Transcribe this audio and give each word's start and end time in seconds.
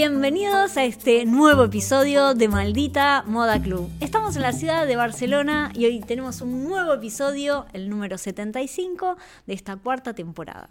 Bienvenidos 0.00 0.76
a 0.76 0.84
este 0.84 1.24
nuevo 1.24 1.64
episodio 1.64 2.32
de 2.32 2.46
Maldita 2.46 3.24
Moda 3.26 3.60
Club. 3.60 3.90
Estamos 3.98 4.36
en 4.36 4.42
la 4.42 4.52
ciudad 4.52 4.86
de 4.86 4.94
Barcelona 4.94 5.72
y 5.74 5.86
hoy 5.86 5.98
tenemos 5.98 6.40
un 6.40 6.62
nuevo 6.62 6.94
episodio, 6.94 7.66
el 7.72 7.90
número 7.90 8.16
75 8.16 9.16
de 9.48 9.54
esta 9.54 9.74
cuarta 9.74 10.14
temporada. 10.14 10.68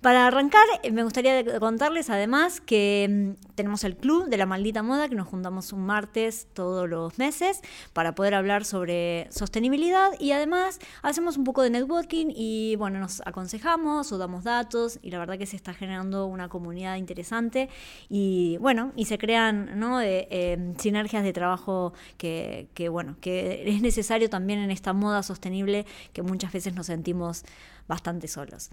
Para 0.00 0.26
arrancar, 0.26 0.64
eh, 0.82 0.90
me 0.90 1.04
gustaría 1.04 1.58
contarles 1.58 2.10
además 2.10 2.60
que 2.60 3.36
mm, 3.38 3.54
tenemos 3.54 3.84
el 3.84 3.96
club 3.96 4.28
de 4.28 4.36
la 4.36 4.46
maldita 4.46 4.82
moda, 4.82 5.08
que 5.08 5.14
nos 5.14 5.28
juntamos 5.28 5.72
un 5.72 5.86
martes 5.86 6.48
todos 6.52 6.88
los 6.88 7.18
meses 7.18 7.60
para 7.92 8.14
poder 8.14 8.34
hablar 8.34 8.64
sobre 8.64 9.28
sostenibilidad 9.30 10.10
y 10.18 10.32
además 10.32 10.78
hacemos 11.02 11.36
un 11.36 11.44
poco 11.44 11.62
de 11.62 11.70
networking 11.70 12.26
y 12.34 12.76
bueno, 12.76 12.98
nos 12.98 13.22
aconsejamos 13.26 14.12
o 14.12 14.18
damos 14.18 14.44
datos 14.44 14.98
y 15.02 15.10
la 15.10 15.18
verdad 15.18 15.38
que 15.38 15.46
se 15.46 15.56
está 15.56 15.74
generando 15.74 16.26
una 16.26 16.48
comunidad 16.48 16.96
interesante 16.96 17.68
y 18.08 18.56
bueno, 18.58 18.92
y 18.96 19.06
se 19.06 19.18
crean 19.18 19.78
¿no? 19.78 20.00
Eh, 20.00 20.74
sinergias 20.78 21.22
de 21.24 21.32
trabajo 21.32 21.92
que 22.16 22.88
bueno, 22.90 23.16
que 23.20 23.62
es 23.66 23.82
necesario 23.82 24.28
también 24.30 24.58
en 24.58 24.70
esta 24.70 24.92
moda 24.92 25.22
sostenible 25.22 25.86
que 26.12 26.22
muchas 26.22 26.52
veces 26.52 26.74
nos 26.74 26.86
sentimos 26.86 27.44
bastante 27.88 28.28
solos. 28.28 28.70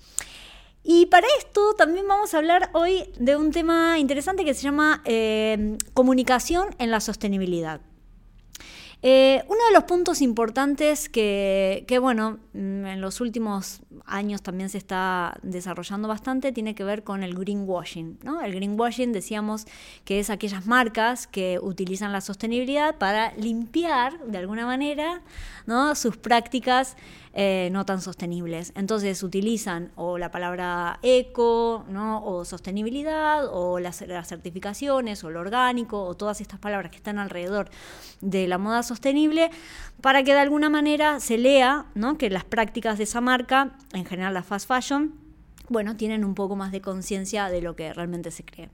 Y 0.83 1.07
para 1.07 1.27
esto 1.39 1.73
también 1.73 2.07
vamos 2.07 2.33
a 2.33 2.37
hablar 2.37 2.69
hoy 2.73 3.11
de 3.19 3.35
un 3.35 3.51
tema 3.51 3.99
interesante 3.99 4.45
que 4.45 4.53
se 4.53 4.63
llama 4.63 5.01
eh, 5.05 5.77
comunicación 5.93 6.69
en 6.79 6.89
la 6.89 6.99
sostenibilidad. 6.99 7.81
Eh, 9.01 9.45
uno 9.47 9.59
de 9.67 9.73
los 9.73 9.85
puntos 9.85 10.21
importantes 10.21 11.07
que, 11.07 11.85
bueno, 12.01 12.39
mm, 12.51 12.85
en 12.85 13.01
los 13.01 13.21
últimos 13.21 13.81
años 14.05 14.41
también 14.41 14.67
se 14.67 14.77
está 14.77 15.37
desarrollando 15.41 16.09
bastante 16.09 16.51
tiene 16.51 16.75
que 16.75 16.83
ver 16.83 17.03
con 17.03 17.23
el 17.23 17.33
greenwashing. 17.33 18.19
¿no? 18.23 18.41
El 18.41 18.53
greenwashing 18.53 19.13
decíamos 19.13 19.67
que 20.03 20.19
es 20.19 20.29
aquellas 20.29 20.65
marcas 20.65 21.27
que 21.27 21.59
utilizan 21.61 22.11
la 22.11 22.19
sostenibilidad 22.19 22.97
para 22.97 23.33
limpiar 23.35 24.19
de 24.25 24.37
alguna 24.37 24.65
manera 24.65 25.21
¿no? 25.65 25.95
sus 25.95 26.17
prácticas 26.17 26.97
eh, 27.33 27.69
no 27.71 27.85
tan 27.85 28.01
sostenibles. 28.01 28.73
Entonces 28.75 29.21
utilizan 29.21 29.91
o 29.95 30.17
la 30.17 30.31
palabra 30.31 30.99
eco, 31.03 31.85
¿no? 31.87 32.25
o 32.25 32.43
sostenibilidad, 32.43 33.47
o 33.51 33.79
las, 33.79 33.97
certificaciones, 34.27 35.23
o 35.23 35.29
lo 35.29 35.39
orgánico, 35.39 36.03
o 36.03 36.15
todas 36.15 36.41
estas 36.41 36.59
palabras 36.59 36.91
que 36.91 36.97
están 36.97 37.19
alrededor 37.19 37.69
de 38.21 38.47
la 38.47 38.57
moda 38.57 38.81
sostenible, 38.83 39.51
para 40.01 40.23
que 40.23 40.33
de 40.33 40.39
alguna 40.39 40.69
manera 40.69 41.19
se 41.19 41.37
lea 41.37 41.85
¿no? 41.93 42.17
que 42.17 42.29
las 42.29 42.45
prácticas 42.45 42.97
de 42.97 43.03
esa 43.03 43.21
marca, 43.21 43.71
en 43.93 44.05
general 44.05 44.33
la 44.33 44.43
fast 44.43 44.67
fashion, 44.67 45.28
bueno, 45.69 45.95
tienen 45.95 46.25
un 46.25 46.35
poco 46.35 46.55
más 46.55 46.71
de 46.71 46.81
conciencia 46.81 47.49
de 47.49 47.61
lo 47.61 47.75
que 47.75 47.93
realmente 47.93 48.31
se 48.31 48.43
cree. 48.43 48.69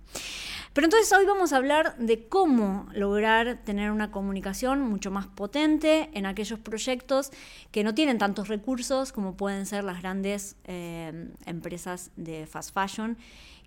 Pero 0.74 0.88
entonces 0.88 1.12
hoy 1.18 1.26
vamos 1.26 1.54
a 1.54 1.58
hablar 1.58 1.98
de 1.98 2.28
cómo 2.28 2.88
lograr 2.94 3.62
tener 3.64 3.92
una 3.92 4.12
comunicación 4.12 4.82
mucho 4.82 5.10
más 5.10 5.26
potente 5.26 6.10
en 6.14 6.26
aquellos 6.26 6.60
proyectos 6.60 7.32
que 7.72 7.84
no 7.84 7.96
tienen 7.96 8.18
tantos 8.18 8.50
recursos 8.50 9.14
como 9.14 9.38
pueden 9.38 9.66
ser 9.66 9.86
las 9.86 10.02
grandes 10.02 10.58
eh, 10.66 11.30
empresas 11.46 12.12
de 12.18 12.46
fast 12.46 12.74
fashion. 12.74 13.18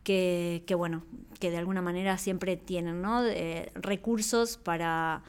Que, 0.04 0.64
bueno, 0.74 1.02
que 1.38 1.50
de 1.50 1.58
alguna 1.58 1.82
manera 1.82 2.16
siempre 2.16 2.56
tienen 2.56 3.02
recursos 3.74 4.56
para, 4.56 5.22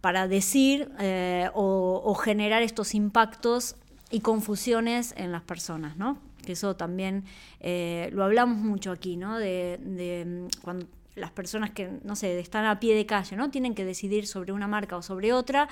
para 0.00 0.28
decir 0.28 0.90
eh, 0.98 1.48
o, 1.54 2.14
generar 2.14 2.62
estos 2.62 2.94
impactos 2.94 3.76
y 4.10 4.20
confusiones 4.20 5.14
en 5.16 5.32
las 5.32 5.42
personas, 5.42 5.96
¿no? 5.96 6.18
Que 6.44 6.52
eso 6.52 6.76
también 6.76 7.24
eh, 7.60 8.10
lo 8.12 8.24
hablamos 8.24 8.58
mucho 8.58 8.90
aquí, 8.92 9.16
¿no? 9.16 9.38
De, 9.38 9.78
de 9.82 10.48
cuando 10.62 10.86
las 11.14 11.30
personas 11.30 11.70
que, 11.70 12.00
no 12.02 12.16
sé, 12.16 12.38
están 12.38 12.64
a 12.64 12.80
pie 12.80 12.94
de 12.94 13.06
calle, 13.06 13.36
¿no? 13.36 13.50
Tienen 13.50 13.74
que 13.74 13.84
decidir 13.84 14.26
sobre 14.26 14.52
una 14.52 14.66
marca 14.66 14.96
o 14.96 15.02
sobre 15.02 15.32
otra. 15.32 15.68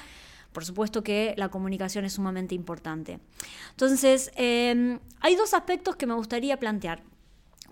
Por 0.52 0.64
supuesto 0.64 1.02
que 1.02 1.34
la 1.36 1.50
comunicación 1.50 2.04
es 2.04 2.14
sumamente 2.14 2.54
importante. 2.54 3.20
Entonces, 3.70 4.30
em, 4.36 4.98
hay 5.20 5.36
dos 5.36 5.54
aspectos 5.54 5.96
que 5.96 6.06
me 6.06 6.14
gustaría 6.14 6.58
plantear. 6.58 7.02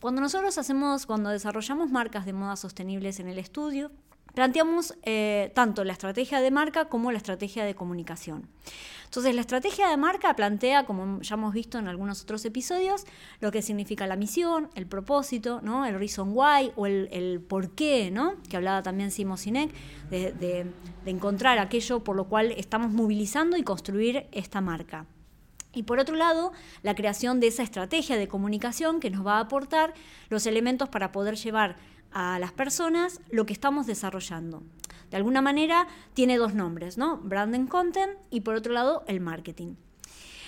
Cuando 0.01 0.21
nosotros 0.21 0.59
hacemos, 0.59 1.07
cuando 1.07 1.31
desarrollamos 1.31 1.91
marcas 1.91 2.27
de 2.27 2.33
moda 2.33 2.57
sostenibles 2.57 3.19
en 3.19 3.29
el 3.29 3.39
estudio, 3.39 3.91
planteamos 4.37 4.95
eh, 5.03 5.51
tanto 5.55 5.83
la 5.83 5.95
estrategia 5.95 6.43
de 6.43 6.51
marca 6.51 6.91
como 6.91 7.11
la 7.11 7.17
estrategia 7.17 7.65
de 7.65 7.75
comunicación. 7.75 8.47
Entonces, 9.07 9.35
la 9.35 9.41
estrategia 9.41 9.89
de 9.89 9.97
marca 9.97 10.37
plantea, 10.37 10.85
como 10.85 11.23
ya 11.23 11.37
hemos 11.37 11.55
visto 11.55 11.79
en 11.79 11.89
algunos 11.89 12.23
otros 12.23 12.45
episodios, 12.45 13.07
lo 13.41 13.51
que 13.51 13.63
significa 13.63 14.07
la 14.07 14.15
misión, 14.15 14.69
el 14.75 14.87
propósito, 14.87 15.63
¿no? 15.63 15.87
el 15.87 15.99
reason 15.99 16.33
why 16.35 16.71
o 16.77 16.87
el, 16.87 17.41
por 17.49 17.71
qué, 17.71 18.11
¿no? 18.11 18.35
que 18.51 18.59
hablaba 18.59 18.83
también 18.83 19.11
Simo 19.11 19.39
Sinek, 19.39 19.73
de, 20.11 20.33
de 20.33 21.11
encontrar 21.11 21.59
aquello 21.59 22.05
por 22.05 22.15
lo 22.15 22.25
cual 22.27 22.53
estamos 22.53 22.91
movilizando 22.91 23.57
y 23.57 23.63
construir 23.63 24.27
esta 24.33 24.61
marca. 24.61 25.07
Y 25.73 25.85
por 25.85 25.99
otro 25.99 26.15
lado, 26.15 26.53
la 26.83 26.95
creación 26.95 27.41
de 27.41 27.47
esa 27.47 27.63
estrategia 27.63 28.19
de 28.19 28.29
comunicación 28.29 29.01
que 29.01 29.09
nos 29.09 29.27
va 29.27 29.39
a 29.39 29.41
aportar 29.41 29.95
los 30.29 30.47
elementos 30.47 30.91
para 30.91 31.11
poder 31.11 31.37
llevar 31.37 31.77
a 32.13 32.39
las 32.39 32.53
personas 32.53 33.21
lo 33.31 33.47
que 33.47 33.53
estamos 33.53 33.87
desarrollando. 33.87 34.63
De 35.11 35.17
alguna 35.17 35.41
manera 35.41 35.87
tiene 36.15 36.37
dos 36.37 36.55
nombres, 36.55 36.99
¿no? 36.99 37.19
Brand 37.19 37.69
Content 37.69 38.19
y 38.31 38.41
por 38.41 38.55
otro 38.55 38.73
lado 38.73 39.05
el 39.07 39.21
marketing. 39.21 39.75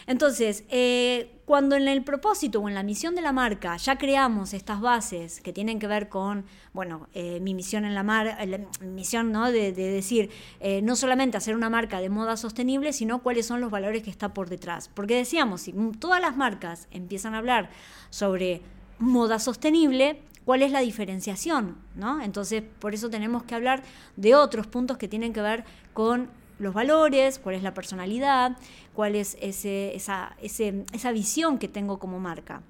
Entonces, 0.09 0.65
eh, 0.71 1.43
cuando 1.45 1.77
en 1.77 1.87
el 1.87 2.03
propósito 2.03 2.61
o 2.61 2.69
en 2.69 2.75
la 2.75 2.83
misión 2.83 3.15
de 3.15 3.21
la 3.21 3.31
marca 3.31 3.77
ya 3.77 3.99
creamos 3.99 4.55
estas 4.55 4.81
bases 4.81 5.43
que 5.43 5.53
tienen 5.53 5.79
que 5.79 5.87
ver 5.87 6.09
con, 6.09 6.47
bueno, 6.73 7.09
eh, 7.13 7.41
mi 7.41 7.53
misión 7.53 7.85
en 7.85 7.95
la 7.95 8.03
marca, 8.03 8.39
misión 8.81 9.33
¿no? 9.33 9.53
de, 9.53 9.71
decir, 9.73 10.31
eh, 10.61 10.81
no 10.81 10.97
solamente 10.97 11.37
hacer 11.37 11.55
una 11.55 11.69
marca 11.69 12.01
de 12.01 12.09
moda 12.09 12.39
sostenible, 12.39 12.95
sino 12.95 13.23
cuáles 13.23 13.45
son 13.45 13.61
los 13.61 13.71
valores 13.71 14.03
que 14.03 14.09
está 14.09 14.33
por 14.33 14.49
detrás. 14.49 14.89
Porque 14.89 15.15
decíamos, 15.15 15.61
si 15.61 15.75
todas 16.01 16.23
las 16.23 16.39
marcas 16.39 16.89
empiezan 16.91 17.35
a 17.35 17.39
hablar 17.39 17.69
sobre 18.09 18.63
moda 18.99 19.39
sostenible, 19.39 20.23
cuál 20.49 20.63
es 20.63 20.73
la 20.73 20.81
diferenciación, 20.81 21.77
¿no? 21.95 22.23
Entonces, 22.23 22.63
por 22.79 22.95
eso 22.95 23.11
tenemos 23.11 23.43
que 23.43 23.55
hablar 23.55 23.83
de 24.17 24.35
otros 24.35 24.67
puntos 24.67 24.97
que 24.97 25.07
tienen 25.07 25.35
que 25.35 25.43
ver 25.43 25.63
con 25.93 26.31
los 26.59 26.73
valores, 26.73 27.39
cuál 27.39 27.57
es 27.57 27.63
la 27.63 27.75
personalidad, 27.75 28.57
cuál 28.95 29.15
es 29.15 29.37
ese, 29.43 29.95
esa, 29.95 30.35
esa 30.41 31.13
visión 31.13 31.59
que 31.59 31.69
tengo 31.69 31.99
como 31.99 32.19
marca. 32.19 32.63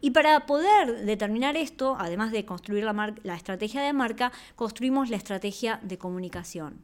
Y 0.00 0.10
para 0.10 0.46
poder 0.46 1.04
determinar 1.04 1.56
esto, 1.56 1.94
además 1.96 2.32
de 2.32 2.44
construir 2.44 2.82
la, 2.82 3.14
la 3.22 3.36
estrategia 3.36 3.80
de 3.80 3.92
marca, 3.92 4.32
construimos 4.56 5.10
la 5.10 5.16
estrategia 5.16 5.78
de 5.80 5.96
comunicación 5.96 6.82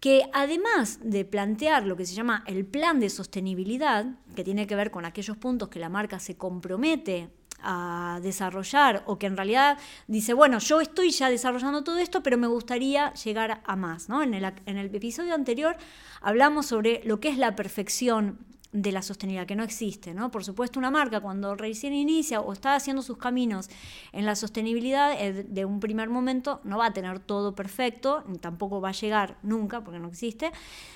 que 0.00 0.30
además 0.32 0.98
de 1.02 1.26
plantear 1.26 1.84
lo 1.84 1.94
que 1.94 2.06
se 2.06 2.14
llama 2.14 2.42
el 2.46 2.64
plan 2.64 3.00
de 3.00 3.10
sostenibilidad, 3.10 4.06
que 4.34 4.44
tiene 4.44 4.66
que 4.66 4.74
ver 4.74 4.90
con 4.90 5.04
aquellos 5.04 5.36
puntos 5.36 5.68
que 5.68 5.78
la 5.78 5.90
marca 5.90 6.18
se 6.18 6.38
compromete 6.38 7.28
a 7.62 8.20
desarrollar 8.22 9.02
o 9.06 9.18
que 9.18 9.26
en 9.26 9.36
realidad 9.36 9.78
dice, 10.06 10.34
bueno, 10.34 10.58
yo 10.58 10.80
estoy 10.80 11.10
ya 11.10 11.30
desarrollando 11.30 11.84
todo 11.84 11.98
esto, 11.98 12.22
pero 12.22 12.38
me 12.38 12.46
gustaría 12.46 13.12
llegar 13.14 13.62
a 13.64 13.76
más. 13.76 14.08
¿no? 14.08 14.22
En, 14.22 14.34
el, 14.34 14.44
en 14.66 14.76
el 14.76 14.94
episodio 14.94 15.34
anterior 15.34 15.76
hablamos 16.20 16.66
sobre 16.66 17.02
lo 17.04 17.20
que 17.20 17.28
es 17.28 17.38
la 17.38 17.56
perfección 17.56 18.38
de 18.72 18.92
la 18.92 19.02
sostenibilidad, 19.02 19.46
que 19.46 19.56
no 19.56 19.64
existe, 19.64 20.14
¿no? 20.14 20.30
Por 20.30 20.44
supuesto, 20.44 20.78
una 20.78 20.92
marca 20.92 21.20
cuando 21.20 21.56
recién 21.56 21.92
inicia 21.92 22.40
o 22.40 22.52
está 22.52 22.76
haciendo 22.76 23.02
sus 23.02 23.16
caminos 23.16 23.68
en 24.12 24.26
la 24.26 24.36
sostenibilidad, 24.36 25.12
eh, 25.20 25.44
de 25.48 25.64
un 25.64 25.80
primer 25.80 26.08
momento 26.08 26.60
no 26.62 26.78
va 26.78 26.86
a 26.86 26.92
tener 26.92 27.18
todo 27.18 27.54
perfecto, 27.54 28.22
ni 28.28 28.38
tampoco 28.38 28.80
va 28.80 28.90
a 28.90 28.92
llegar 28.92 29.36
nunca, 29.42 29.82
porque 29.82 29.98
no 29.98 30.06
existe, 30.06 30.52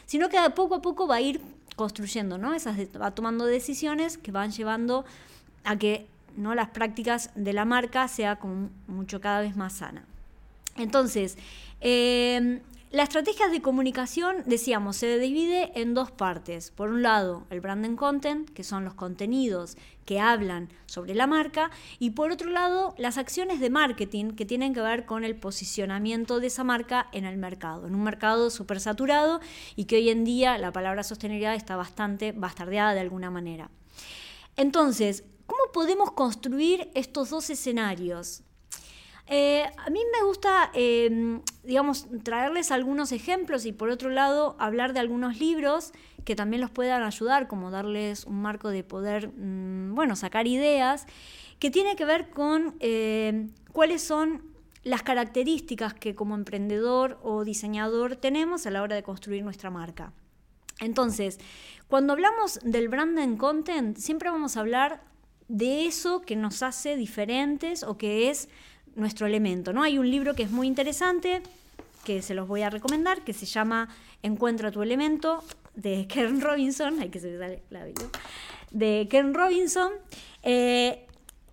sino 0.07 0.29
que 0.29 0.39
poco 0.55 0.77
a 0.77 0.83
poco 0.83 1.09
va 1.09 1.17
a 1.17 1.21
ir 1.21 1.41
construyendo, 1.75 2.39
¿no? 2.39 2.55
Esas, 2.55 2.79
va 3.01 3.11
tomando 3.11 3.45
decisiones 3.45 4.19
que 4.19 4.31
van 4.31 4.53
llevando 4.53 5.05
a 5.65 5.77
que 5.77 6.07
¿no? 6.37 6.55
las 6.55 6.71
prácticas 6.71 7.31
de 7.35 7.53
la 7.53 7.65
marca 7.65 8.09
sea 8.09 8.37
como 8.37 8.71
mucho 8.87 9.21
cada 9.21 9.41
vez 9.41 9.57
más 9.57 9.75
sana. 9.75 10.05
Entonces, 10.77 11.39
em, 11.81 12.61
la 12.95 13.03
estrategia 13.03 13.49
de 13.49 13.61
comunicación, 13.61 14.45
decíamos, 14.47 14.97
se 14.97 15.19
divide 15.19 15.73
en 15.75 15.95
dos 15.95 16.13
partes. 16.13 16.71
Por 16.71 16.91
un 16.91 17.03
lado, 17.03 17.45
el 17.51 17.61
branding 17.61 17.97
content, 17.97 18.49
que 18.51 18.63
son 18.63 18.85
los 18.85 18.95
contenidos 18.95 19.77
que 20.05 20.21
hablan 20.21 20.69
sobre 20.87 21.17
la 21.17 21.27
marca, 21.27 21.73
y 21.99 22.11
por 22.11 22.31
otro 22.31 22.51
lado, 22.51 22.95
las 22.97 23.19
acciones 23.19 23.59
de 23.59 23.69
marketing 23.69 24.33
que 24.37 24.47
tienen 24.47 24.75
que 24.75 24.81
ver 24.81 25.07
con 25.07 25.25
el 25.25 25.35
posicionamiento 25.35 26.39
de 26.39 26.47
esa 26.47 26.63
marca 26.63 27.09
en 27.11 27.25
el 27.25 27.37
mercado, 27.37 27.89
en 27.89 27.97
un 27.97 28.05
mercado 28.05 28.49
súper 28.49 28.79
saturado 28.79 29.41
y 29.75 29.87
que 29.87 29.97
hoy 29.97 30.11
en 30.11 30.25
día 30.25 30.57
la 30.59 30.73
palabra 30.73 31.03
sostenibilidad 31.03 31.57
está 31.57 31.75
bastante 31.75 32.31
bastardeada 32.31 32.95
de 32.95 33.01
alguna 33.01 33.29
manera. 33.29 33.71
Entonces, 34.57 35.25
¿cómo 35.47 35.61
podemos 35.73 36.13
construir 36.13 36.91
estos 36.95 37.31
dos 37.31 37.51
escenarios? 37.51 38.43
Eh, 39.27 39.65
a 39.79 39.89
mí 39.89 40.01
me 40.13 40.27
gusta, 40.27 40.71
em, 40.75 41.41
digamos, 41.63 42.07
traerles 42.23 42.71
algunos 42.71 43.11
ejemplos 43.11 43.65
y 43.65 43.73
por 43.73 43.89
otro 43.89 44.11
lado 44.11 44.55
hablar 44.59 44.93
de 44.93 45.01
algunos 45.01 45.39
libros 45.39 45.93
que 46.25 46.37
también 46.37 46.61
los 46.61 46.71
puedan 46.71 47.03
ayudar, 47.03 47.49
como 47.49 47.71
darles 47.71 48.25
un 48.25 48.43
marco 48.43 48.69
de 48.69 48.85
poder, 48.85 49.29
mm, 49.29 49.95
bueno, 49.95 50.15
sacar 50.17 50.47
ideas, 50.47 51.07
que 51.59 51.71
tiene 51.71 51.97
que 51.97 52.05
ver 52.05 52.31
con 52.31 52.77
em, 52.81 53.51
cuáles 53.73 54.03
son 54.03 54.43
las 54.83 55.03
características 55.03 55.95
que 55.95 56.15
como 56.15 56.35
emprendedor 56.35 57.19
o 57.23 57.45
diseñador 57.45 58.17
tenemos 58.17 58.67
a 58.67 58.71
la 58.71 58.83
hora 58.83 58.95
de 58.95 59.03
construir 59.03 59.43
nuestra 59.43 59.71
marca. 59.71 60.13
Entonces, 60.81 61.39
cuando 61.89 62.13
hablamos 62.13 62.59
del 62.63 62.89
branding 62.89 63.37
content, 63.37 63.97
siempre 63.97 64.29
vamos 64.29 64.57
a 64.57 64.61
hablar 64.61 65.14
de 65.49 65.87
eso 65.87 66.23
que 66.23 66.37
nos 66.37 66.63
hace 66.63 66.97
diferentes 66.97 67.83
o 67.83 67.97
que 67.97 68.31
es 68.31 68.49
nuestro 68.95 69.27
elemento. 69.27 69.73
¿no? 69.73 69.83
Hay 69.83 69.99
un 69.99 70.11
libro 70.11 70.35
que 70.35 70.45
es 70.45 70.51
muy 70.51 70.67
interesante, 70.67 71.43
que 72.05 72.23
se 72.23 72.35
los 72.35 72.49
voy 72.49 72.63
a 72.63 72.71
recomendar, 72.71 73.23
que 73.25 73.33
se 73.33 73.47
llama 73.47 73.89
Encuentra 74.23 74.71
tu 74.71 74.83
elemento, 74.83 75.43
de 75.75 76.07
Ken 76.09 76.41
Robinson, 76.41 77.01
hay 77.01 77.09
que 77.09 77.21
se 77.21 77.39
sale 77.39 77.63
la 77.71 77.85
video, 77.85 78.11
de 78.71 79.07
Ken 79.11 79.35
Robinson. 79.35 79.93
Eh, 80.43 81.07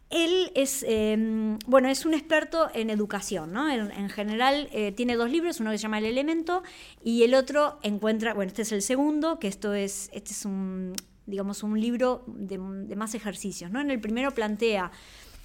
él 0.09 0.51
es, 0.55 0.83
em, 0.85 1.57
bueno, 1.67 1.87
es 1.87 2.05
un 2.05 2.13
experto 2.13 2.69
en 2.73 2.89
educación, 2.89 3.53
¿no? 3.53 3.69
En, 3.69 4.09
general 4.09 4.67
eh, 4.73 4.91
tiene 4.91 5.15
dos 5.15 5.31
libros, 5.31 5.61
uno 5.61 5.71
que 5.71 5.77
se 5.77 5.83
llama 5.83 5.99
El 5.99 6.05
Elemento 6.05 6.63
y 7.01 7.23
el 7.23 7.33
otro 7.33 7.79
encuentra, 7.81 8.33
bueno, 8.33 8.49
este 8.49 8.63
es 8.63 8.73
el 8.73 8.81
segundo, 8.81 9.39
que 9.39 9.47
esto 9.47 9.73
es, 9.73 10.09
este 10.11 10.33
es 10.33 10.43
un, 10.43 10.93
digamos, 11.31 11.63
un 11.63 11.79
libro 11.79 12.23
de, 12.27 12.57
más 12.59 13.15
ejercicios, 13.15 13.71
¿no? 13.71 13.79
En 13.79 13.89
el 13.89 13.99
primero 13.99 14.31
plantea 14.31 14.91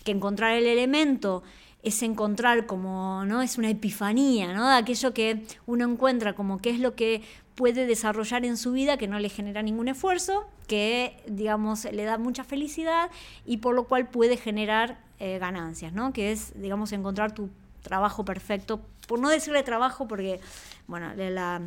que 0.05 0.11
encontrar 0.11 0.53
el 0.53 0.67
elemento 0.67 1.45
es 1.83 2.03
encontrar 2.03 2.67
como, 2.67 3.25
¿no? 3.25 3.41
Es 3.41 3.57
una 3.57 3.71
epifanía, 3.71 4.53
¿no? 4.53 4.69
Aquello 4.69 5.15
que 5.15 5.47
uno 5.65 5.85
encuentra 5.89 6.35
como 6.35 6.59
qué 6.59 6.71
es 6.71 6.81
lo 6.81 6.97
que 6.97 7.23
puede 7.55 7.87
desarrollar 7.87 8.45
en 8.45 8.57
su 8.57 8.73
vida 8.73 8.99
que 8.99 9.07
no 9.07 9.21
le 9.21 9.29
genera 9.29 9.63
ningún 9.63 9.89
esfuerzo, 9.89 10.47
que, 10.67 11.17
digamos, 11.29 11.85
le 11.85 12.05
da 12.05 12.19
mucha 12.19 12.43
felicidad 12.43 13.11
y 13.47 13.59
por 13.59 13.75
lo 13.75 13.85
cual 13.85 14.09
puede 14.09 14.37
generar 14.37 14.99
eh, 15.21 15.39
ganancias, 15.39 15.93
¿no? 15.93 16.13
Que 16.13 16.33
es, 16.33 16.61
digamos, 16.61 16.93
encontrar 16.93 17.33
tu 17.33 17.49
trabajo 17.83 18.25
perfecto, 18.25 18.81
por 19.07 19.21
no 19.21 19.29
decirle 19.29 19.63
trabajo 19.63 20.09
porque, 20.09 20.41
bueno, 20.89 21.15
la, 21.15 21.63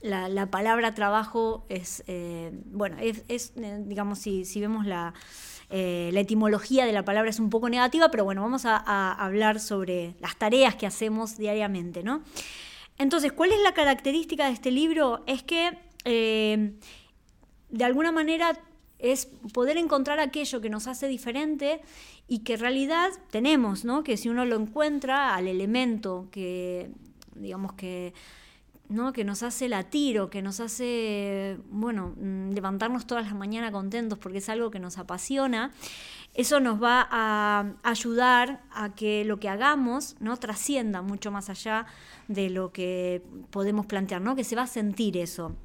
la, 0.00 0.46
palabra 0.50 0.94
trabajo 0.94 1.64
es, 1.68 2.04
eh, 2.06 2.52
bueno, 2.66 2.96
es, 3.00 3.52
eh, 3.56 3.82
digamos, 3.84 4.18
si, 4.18 4.44
si 4.44 4.60
vemos 4.60 4.86
la 4.86 5.14
eh, 5.70 6.08
la 6.14 6.20
etimología 6.20 6.86
de 6.86 6.92
la 6.92 7.04
palabra 7.04 7.28
es 7.28 7.38
un 7.38 7.50
poco 7.50 7.68
negativa, 7.68 8.10
pero 8.10 8.24
bueno, 8.24 8.40
vamos 8.40 8.64
a, 8.64 9.12
hablar 9.12 9.60
sobre 9.60 10.14
las 10.18 10.34
tareas 10.36 10.76
que 10.76 10.86
hacemos 10.86 11.36
diariamente, 11.36 12.02
¿no? 12.02 12.22
Entonces, 12.96 13.32
¿cuál 13.32 13.52
es 13.52 13.60
la 13.60 13.74
característica 13.74 14.46
de 14.46 14.52
este 14.52 14.70
libro? 14.70 15.22
Es 15.26 15.42
que 15.42 15.76
de 16.04 17.84
alguna 17.84 18.12
manera 18.12 18.58
es 18.98 19.26
poder 19.52 19.76
encontrar 19.76 20.20
aquello 20.20 20.62
que 20.62 20.70
nos 20.70 20.86
hace 20.86 21.06
diferente 21.06 21.82
y 22.28 22.38
que 22.38 22.54
en 22.54 22.60
realidad 22.60 23.10
tenemos, 23.30 23.84
¿no? 23.84 24.02
Que 24.04 24.16
si 24.16 24.30
uno 24.30 24.46
lo 24.46 24.56
encuentra 24.56 25.34
al 25.34 25.48
elemento 25.48 26.28
que, 26.30 26.90
digamos 27.34 27.74
que 27.74 28.14
¿no? 28.88 29.12
que 29.12 29.24
nos 29.24 29.42
hace 29.42 29.68
latir 29.68 30.20
o 30.20 30.30
que 30.30 30.42
nos 30.42 30.60
hace, 30.60 31.58
bueno, 31.70 32.14
mm, 32.16 32.50
levantarnos 32.50 33.06
todas 33.06 33.24
las 33.24 33.34
mañanas 33.34 33.70
contentos 33.70 34.18
porque 34.18 34.38
es 34.38 34.48
algo 34.48 34.70
que 34.70 34.80
nos 34.80 34.98
apasiona, 34.98 35.72
eso 36.34 36.60
nos 36.60 36.82
va 36.82 37.06
a 37.10 37.72
ayudar 37.82 38.62
a 38.70 38.94
que 38.94 39.24
lo 39.24 39.38
que 39.40 39.48
hagamos 39.48 40.16
no 40.20 40.36
trascienda 40.36 41.02
mucho 41.02 41.30
más 41.30 41.50
allá 41.50 41.86
de 42.28 42.50
lo 42.50 42.72
que 42.72 43.22
podemos 43.50 43.86
plantear, 43.86 44.20
¿no? 44.20 44.36
que 44.36 44.44
se 44.44 44.56
va 44.56 44.62
a 44.62 44.66
sentir 44.66 45.16
eso. 45.16 45.56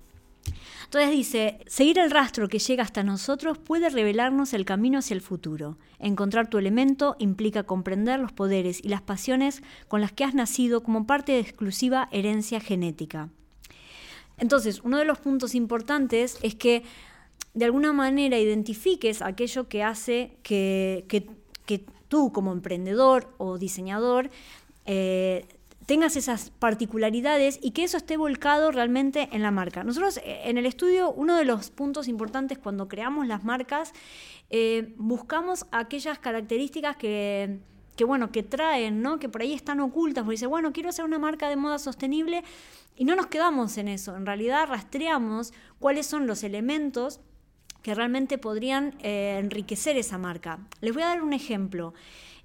Entonces 0.86 1.12
dice, 1.12 1.60
seguir 1.66 1.98
el 1.98 2.12
rastro 2.12 2.48
que 2.48 2.60
llega 2.60 2.84
hasta 2.84 3.04
nosotros 3.04 3.58
puede 3.58 3.90
revelarnos 3.90 4.54
el 4.54 4.66
camino 4.66 5.00
hacia 5.00 5.16
el 5.16 5.22
futuro. 5.22 5.78
Encontrar 6.00 6.50
tu 6.50 6.58
elemento 6.58 7.16
implica 7.20 7.64
comprender 7.64 8.20
los 8.20 8.32
poderes 8.32 8.84
y 8.84 8.90
las 8.90 9.02
pasiones 9.02 9.64
con 9.88 10.02
las 10.02 10.12
que 10.12 10.24
has 10.24 10.36
nacido 10.36 10.84
como 10.84 11.08
parte 11.08 11.32
de 11.32 11.40
exclusiva 11.40 12.10
herencia 12.12 12.60
genética. 12.60 13.30
Entonces, 14.38 14.82
uno 14.84 14.98
de 14.98 15.06
los 15.06 15.20
puntos 15.20 15.56
importantes 15.56 16.38
es 16.42 16.56
que 16.56 16.84
de 17.54 17.66
alguna 17.66 17.94
manera 17.94 18.38
identifiques 18.40 19.22
aquello 19.22 19.68
que 19.68 19.84
hace 19.84 20.38
que, 20.44 21.06
tú 22.08 22.32
como 22.32 22.52
emprendedor 22.52 23.34
o 23.40 23.58
diseñador 23.58 24.30
eh, 24.86 25.48
tengas 25.86 26.16
esas 26.16 26.50
particularidades 26.52 27.60
y 27.62 27.72
que 27.72 27.84
eso 27.84 27.98
esté 27.98 28.18
volcado 28.18 28.72
realmente 28.72 29.30
en 29.32 29.42
la 29.42 29.52
marca. 29.52 29.84
Nosotros 29.84 30.18
eh, 30.18 30.42
en 30.46 30.58
el 30.58 30.66
estudio, 30.66 31.12
uno 31.12 31.36
de 31.36 31.46
los 31.46 31.70
puntos 31.70 32.08
importantes 32.08 32.58
cuando 32.58 32.88
creamos 32.88 33.28
las 33.28 33.44
marcas, 33.44 33.94
eh, 34.50 34.94
buscamos 34.98 35.66
aquellas 35.72 36.20
características 36.20 36.96
que, 36.96 37.60
bueno, 38.06 38.32
que 38.32 38.44
traen, 38.44 39.02
¿no? 39.02 39.20
que 39.20 39.30
por 39.30 39.42
ahí 39.42 39.54
están 39.54 39.80
ocultas, 39.80 40.24
porque 40.24 40.36
dice, 40.36 40.48
bueno, 40.48 40.72
quiero 40.74 40.90
hacer 40.90 41.06
una 41.06 41.20
marca 41.20 41.50
de 41.50 41.56
moda 41.56 41.80
sostenible 41.80 42.44
y 42.96 43.06
no 43.06 43.16
nos 43.16 43.28
quedamos 43.28 43.78
en 43.78 43.88
eso, 43.88 44.16
en 44.16 44.26
realidad 44.26 44.68
rastreamos 44.68 45.54
cuáles 45.80 46.06
son 46.06 46.28
los 46.28 46.44
elementos 46.44 47.20
que 47.82 47.94
realmente 47.94 48.38
podrían 48.38 48.96
eh, 49.02 49.38
enriquecer 49.40 49.98
esa 49.98 50.18
marca. 50.18 50.60
Les 50.80 50.94
voy 50.94 51.04
a 51.04 51.08
dar 51.08 51.22
un 51.22 51.34
ejemplo. 51.34 51.94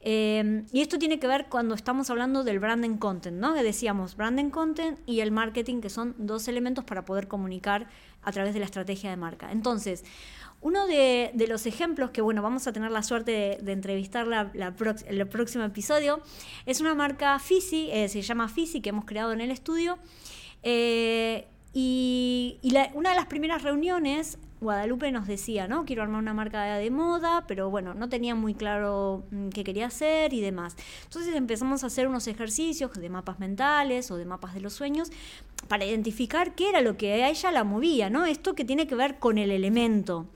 Em, 0.00 0.66
y 0.72 0.80
esto 0.80 0.98
tiene 0.98 1.18
que 1.18 1.26
ver 1.26 1.46
cuando 1.48 1.74
estamos 1.74 2.08
hablando 2.10 2.44
del 2.44 2.60
branding 2.60 2.98
content, 2.98 3.38
¿no? 3.38 3.54
Que 3.54 3.62
decíamos 3.62 4.16
branding 4.16 4.50
content 4.50 4.98
y 5.06 5.20
el 5.20 5.32
marketing, 5.32 5.80
que 5.80 5.90
son 5.90 6.14
dos 6.18 6.46
elementos 6.46 6.84
para 6.84 7.04
poder 7.04 7.26
comunicar 7.26 7.88
a 8.22 8.32
través 8.32 8.54
de 8.54 8.60
la 8.60 8.66
estrategia 8.66 9.10
de 9.10 9.16
marca. 9.16 9.50
Entonces, 9.50 10.04
uno 10.60 10.86
de, 10.86 11.32
los 11.48 11.66
ejemplos 11.66 12.10
que, 12.10 12.20
bueno, 12.20 12.42
vamos 12.42 12.66
a 12.66 12.72
tener 12.72 12.90
la 12.90 13.02
suerte 13.02 13.58
de, 13.60 13.72
entrevistar 13.72 14.26
la, 14.26 14.50
el 15.06 15.28
próximo 15.28 15.64
episodio, 15.64 16.20
es 16.66 16.80
una 16.80 16.94
marca 16.94 17.38
Fisi, 17.38 17.88
eh, 17.92 18.08
se 18.08 18.22
llama 18.22 18.48
Fisi, 18.48 18.80
que 18.80 18.90
hemos 18.90 19.04
creado 19.04 19.32
en 19.32 19.40
el 19.40 19.50
estudio. 19.50 19.98
Eh, 20.62 21.46
y, 21.80 22.58
una 22.94 23.10
de 23.10 23.14
las 23.14 23.26
primeras 23.26 23.62
reuniones 23.62 24.36
Guadalupe 24.60 25.12
nos 25.12 25.28
decía, 25.28 25.68
¿no? 25.68 25.84
Quiero 25.84 26.02
armar 26.02 26.20
una 26.20 26.34
marca 26.34 26.64
de 26.64 26.90
moda, 26.90 27.44
pero 27.46 27.70
bueno, 27.70 27.94
no 27.94 28.08
tenía 28.08 28.34
muy 28.34 28.54
claro 28.54 29.22
mm, 29.30 29.50
qué 29.50 29.62
quería 29.62 29.86
hacer 29.86 30.34
y 30.34 30.40
demás. 30.40 30.74
Entonces 31.04 31.36
empezamos 31.36 31.84
a 31.84 31.86
hacer 31.86 32.08
unos 32.08 32.26
ejercicios 32.26 32.92
de 32.94 33.08
mapas 33.08 33.38
mentales 33.38 34.10
o 34.10 34.16
de 34.16 34.24
mapas 34.24 34.54
de 34.54 34.60
los 34.60 34.72
sueños 34.72 35.12
para 35.68 35.84
identificar 35.84 36.56
qué 36.56 36.70
era 36.70 36.80
lo 36.80 36.96
que 36.96 37.12
a 37.12 37.28
ella 37.28 37.52
la 37.52 37.62
movía, 37.62 38.10
¿no? 38.10 38.26
Esto 38.26 38.56
que 38.56 38.64
tiene 38.64 38.88
que 38.88 38.96
ver 38.96 39.20
con 39.20 39.38
el 39.38 39.52
elemento. 39.52 40.26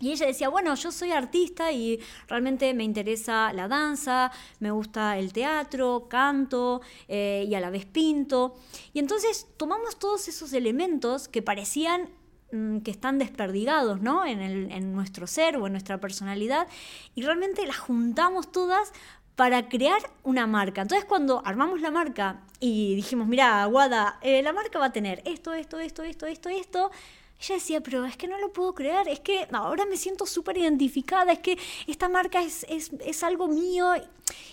Y 0.00 0.12
ella 0.12 0.26
decía, 0.26 0.48
bueno, 0.48 0.74
yo 0.74 0.92
soy 0.92 1.12
artista 1.12 1.72
y 1.72 2.00
realmente 2.28 2.72
me 2.74 2.84
interesa 2.84 3.52
la 3.52 3.68
danza, 3.68 4.30
me 4.60 4.70
gusta 4.70 5.18
el 5.18 5.32
teatro, 5.32 6.06
canto 6.08 6.80
eh, 7.08 7.46
y 7.48 7.54
a 7.54 7.60
la 7.60 7.70
vez 7.70 7.86
pinto. 7.86 8.56
Y 8.92 8.98
entonces 8.98 9.46
tomamos 9.56 9.98
todos 9.98 10.28
esos 10.28 10.52
elementos 10.52 11.28
que 11.28 11.42
parecían 11.42 12.08
Mm, 12.52 12.78
que 12.78 12.92
están 12.92 13.18
desperdigados 13.18 14.00
¿no? 14.00 14.24
en, 14.24 14.40
en 14.40 14.94
nuestro 14.94 15.26
ser 15.26 15.56
o 15.56 15.66
en 15.66 15.72
nuestra 15.72 15.98
personalidad 15.98 16.68
y 17.16 17.22
realmente 17.22 17.66
las 17.66 17.78
juntamos 17.78 18.52
todas 18.52 18.92
para 19.34 19.68
crear 19.68 20.00
una 20.22 20.46
marca. 20.46 20.82
Entonces 20.82 21.04
cuando 21.04 21.42
armamos 21.44 21.80
la 21.80 21.90
marca 21.90 22.42
y 22.60 22.94
dijimos, 22.94 23.26
mira, 23.26 23.64
Guada, 23.66 24.20
eh, 24.22 24.42
la 24.42 24.52
marca 24.52 24.78
va 24.78 24.86
a 24.86 24.92
tener 24.92 25.22
esto, 25.24 25.54
esto, 25.54 25.80
esto, 25.80 26.04
esto, 26.04 26.26
esto, 26.26 26.48
esto, 26.48 26.90
ella 27.40 27.54
decía, 27.56 27.80
pero 27.82 28.04
es 28.04 28.16
que 28.16 28.28
no 28.28 28.38
lo 28.38 28.52
puedo 28.52 28.74
creer, 28.74 29.08
es 29.08 29.20
que 29.20 29.46
ahora 29.52 29.84
me 29.84 29.96
siento 29.96 30.26
súper 30.26 30.56
identificada, 30.56 31.32
es 31.32 31.40
que 31.40 31.58
esta 31.86 32.08
marca 32.08 32.42
es, 32.42 32.64
es, 32.68 32.90
es, 33.04 33.22
algo 33.22 33.48
mío 33.48 33.92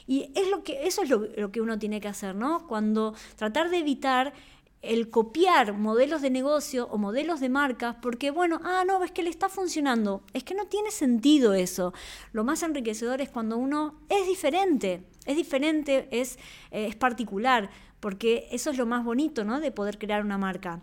y 0.06 0.32
es 0.36 0.50
lo 0.50 0.64
que, 0.64 0.86
eso 0.86 1.04
es 1.04 1.10
lo, 1.10 1.52
que 1.52 1.62
uno 1.62 1.80
tiene 1.80 2.02
que 2.02 2.10
hacer, 2.10 2.36
¿no? 2.36 2.68
Cuando 2.68 3.16
tratar 3.38 3.70
de 3.70 3.78
evitar 3.78 4.34
el 4.82 5.10
copiar 5.10 5.74
modelos 5.74 6.22
de 6.22 6.30
negocio 6.30 6.90
o 6.92 6.98
modelos 6.98 7.40
de 7.40 7.48
marcas 7.48 7.96
porque, 8.02 8.32
bueno, 8.32 8.60
ah, 8.64 8.84
no, 8.86 9.02
es 9.02 9.12
que 9.12 9.24
le 9.24 9.30
está 9.30 9.48
funcionando. 9.48 10.24
Es 10.34 10.44
que 10.44 10.56
no 10.56 10.66
tiene 10.66 10.92
sentido 10.92 11.54
eso. 11.54 11.94
Lo 12.34 12.44
más 12.44 12.64
enriquecedor 12.64 13.22
es 13.22 13.30
cuando 13.30 13.56
uno 13.56 13.96
es 14.10 14.28
diferente, 14.28 15.06
es 15.26 15.38
diferente, 15.38 16.10
es, 16.12 16.38
eh, 16.72 16.88
es 16.88 16.96
particular. 16.98 17.70
porque 18.02 18.50
eso 18.52 18.70
es 18.72 18.78
lo 18.78 18.86
más 18.86 19.06
bonito, 19.06 19.46
¿no? 19.46 19.62
De 19.62 19.72
poder 19.72 19.98
crear 19.98 20.26
una 20.26 20.38
marca. 20.38 20.82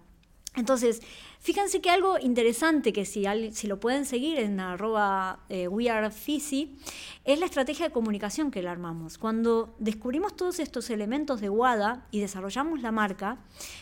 Entonces, 0.56 1.00
fíjense 1.40 1.80
que 1.80 1.90
algo 1.90 2.18
interesante 2.18 2.92
que 2.92 3.04
si, 3.04 3.24
lo 3.66 3.80
pueden 3.80 4.04
seguir 4.04 4.38
en 4.38 4.60
arroba 4.60 5.40
eh, 5.48 5.68
es 7.24 7.38
la 7.38 7.46
estrategia 7.46 7.86
de 7.86 7.92
comunicación 7.92 8.50
que 8.50 8.62
le 8.62 8.68
armamos. 8.68 9.18
Cuando 9.18 9.74
descubrimos 9.78 10.36
todos 10.36 10.58
estos 10.60 10.90
elementos 10.90 11.40
de 11.40 11.50
WADA 11.50 12.06
y 12.10 12.20
desarrollamos 12.20 12.80
la 12.82 12.92
marca, 12.92 13.38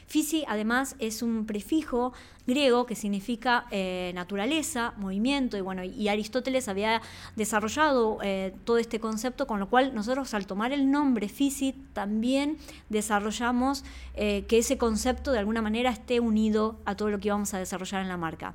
Fisi 0.07 0.45
además 0.49 0.97
es 0.99 1.23
un 1.23 1.47
prefijo 1.47 2.13
griego 2.49 2.87
que 2.87 2.95
significa 2.95 3.67
eh, 3.71 4.11
naturaleza, 4.15 4.95
movimiento, 4.97 5.59
y 5.59 5.61
bueno, 5.61 5.85
y 5.85 6.09
Aristóteles 6.09 6.67
había 6.67 7.03
desarrollado 7.37 8.19
eh, 8.23 8.55
todo 8.65 8.79
este 8.79 8.99
concepto, 9.01 9.47
con 9.47 9.61
lo 9.61 9.69
cual 9.69 9.95
nosotros 9.95 10.33
al 10.33 10.47
tomar 10.47 10.73
el 10.73 10.91
nombre 10.91 11.29
Fisi 11.29 11.75
también 11.93 12.57
desarrollamos 12.89 13.85
eh, 14.15 14.47
que 14.49 14.59
ese 14.59 14.79
concepto 14.79 15.31
de 15.31 15.41
alguna 15.41 15.61
manera 15.61 15.91
esté 15.91 16.21
unido 16.21 16.81
a 16.87 16.97
todo 16.97 17.11
lo 17.11 17.21
que 17.21 17.29
a 17.55 17.59
desarrollar 17.59 18.03
en 18.03 18.09
la 18.09 18.17
marca. 18.17 18.55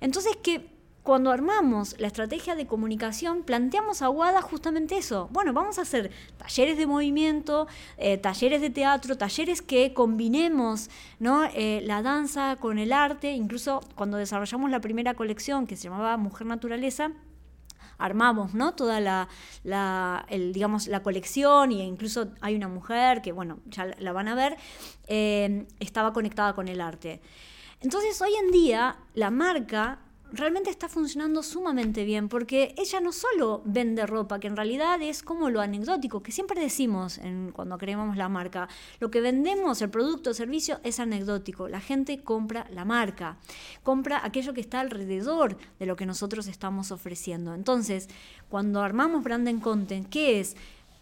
Entonces, 0.00 0.36
que 0.42 0.70
cuando 1.02 1.32
armamos 1.32 1.96
la 1.98 2.06
estrategia 2.06 2.54
de 2.54 2.66
comunicación, 2.66 3.42
planteamos 3.42 4.02
a 4.02 4.08
WADA 4.08 4.40
justamente 4.40 4.96
eso. 4.96 5.28
Bueno, 5.32 5.52
vamos 5.52 5.80
a 5.80 5.82
hacer 5.82 6.12
talleres 6.38 6.78
de 6.78 6.86
movimiento, 6.86 7.66
eh, 7.96 8.18
talleres 8.18 8.60
de 8.60 8.70
teatro, 8.70 9.18
talleres 9.18 9.62
que 9.62 9.94
combinemos. 9.94 10.90
Eh, 11.54 11.82
la 11.84 12.02
danza 12.02 12.54
con 12.56 12.78
el 12.78 12.92
arte. 12.92 13.32
Incluso 13.32 13.80
cuando 13.96 14.16
desarrollamos 14.16 14.70
la 14.70 14.80
primera 14.80 15.14
colección 15.14 15.66
que 15.66 15.76
se 15.76 15.84
llamaba 15.84 16.16
Mujer 16.16 16.46
Naturaleza, 16.46 17.10
armamos 17.98 18.52
toda 18.76 19.00
la, 19.00 19.28
la 19.64 21.02
colección 21.02 21.72
e 21.72 21.84
incluso 21.84 22.28
hay 22.40 22.54
una 22.54 22.68
mujer 22.68 23.22
que, 23.22 23.32
bueno, 23.32 23.58
ya 23.66 23.86
la 23.98 24.12
van 24.12 24.28
a 24.28 24.34
ver, 24.34 24.56
eh, 25.08 25.66
estaba 25.80 26.12
conectada 26.12 26.54
con 26.54 26.68
el 26.68 26.80
arte. 26.80 27.20
Entonces, 27.82 28.20
hoy 28.22 28.32
en 28.36 28.52
día, 28.52 28.96
la 29.14 29.30
marca 29.30 29.98
realmente 30.32 30.70
está 30.70 30.88
funcionando 30.88 31.42
sumamente 31.42 32.04
bien 32.04 32.28
porque 32.28 32.74
ella 32.78 33.00
no 33.00 33.12
solo 33.12 33.60
vende 33.64 34.06
ropa, 34.06 34.40
que 34.40 34.46
en 34.46 34.56
realidad 34.56 35.02
es 35.02 35.22
como 35.22 35.50
lo 35.50 35.60
anecdótico, 35.60 36.22
que 36.22 36.32
siempre 36.32 36.60
decimos 36.60 37.20
cuando 37.52 37.76
creamos 37.78 38.16
la 38.16 38.28
marca, 38.28 38.68
lo 39.00 39.10
que 39.10 39.20
vendemos, 39.20 39.82
el 39.82 39.90
producto 39.90 40.30
o 40.30 40.34
servicio, 40.34 40.80
es 40.84 41.00
anecdótico. 41.00 41.68
La 41.68 41.80
gente 41.80 42.22
compra 42.22 42.66
la 42.70 42.84
marca, 42.84 43.36
compra 43.82 44.24
aquello 44.24 44.54
que 44.54 44.60
está 44.60 44.80
alrededor 44.80 45.58
de 45.78 45.86
lo 45.86 45.96
que 45.96 46.06
nosotros 46.06 46.46
estamos 46.46 46.92
ofreciendo. 46.92 47.52
Entonces, 47.52 48.08
cuando 48.48 48.80
armamos 48.80 49.24
branding 49.24 49.58
content, 49.58 50.08
¿qué 50.08 50.40
es? 50.40 50.56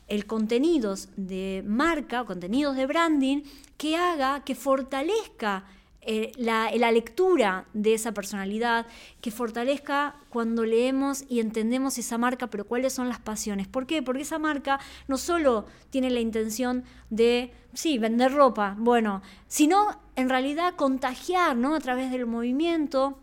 el 0.09 0.27
contenidos 0.27 1.09
de 1.17 1.63
marca, 1.65 2.25
contenidos 2.25 2.75
de 2.75 2.85
branding, 2.87 3.43
que 3.77 3.97
haga, 3.97 4.43
que 4.45 4.57
fortalezca 4.57 5.65
eh, 6.03 6.33
la, 6.37 6.71
lectura 6.93 7.67
de 7.75 7.93
esa 7.93 8.13
personalidad, 8.13 8.87
que 9.21 9.31
fortalezca 9.31 10.17
cuando 10.31 10.65
leemos 10.65 11.25
y 11.29 11.41
entendemos 11.41 11.99
esa 11.99 12.17
marca, 12.17 12.47
pero 12.47 12.67
cuáles 12.67 12.95
son 12.95 13.09
las 13.09 13.21
pasiones. 13.21 13.69
¿Por 13.69 13.87
qué? 13.87 14.03
Porque 14.03 14.23
esa 14.23 14.39
marca 14.39 14.81
no 15.09 15.19
solo 15.19 15.67
tiene 15.91 16.11
la 16.11 16.21
intención 16.21 16.85
de, 17.11 17.53
sí, 17.75 17.99
vender 17.99 18.33
ropa, 18.33 18.77
bueno, 18.79 19.21
sino 19.47 20.01
en 20.17 20.31
realidad 20.31 20.75
contagiar, 20.75 21.57
¿no? 21.57 21.75
A 21.75 21.81
través 21.81 22.11
del 22.11 22.27
movimiento 22.27 23.19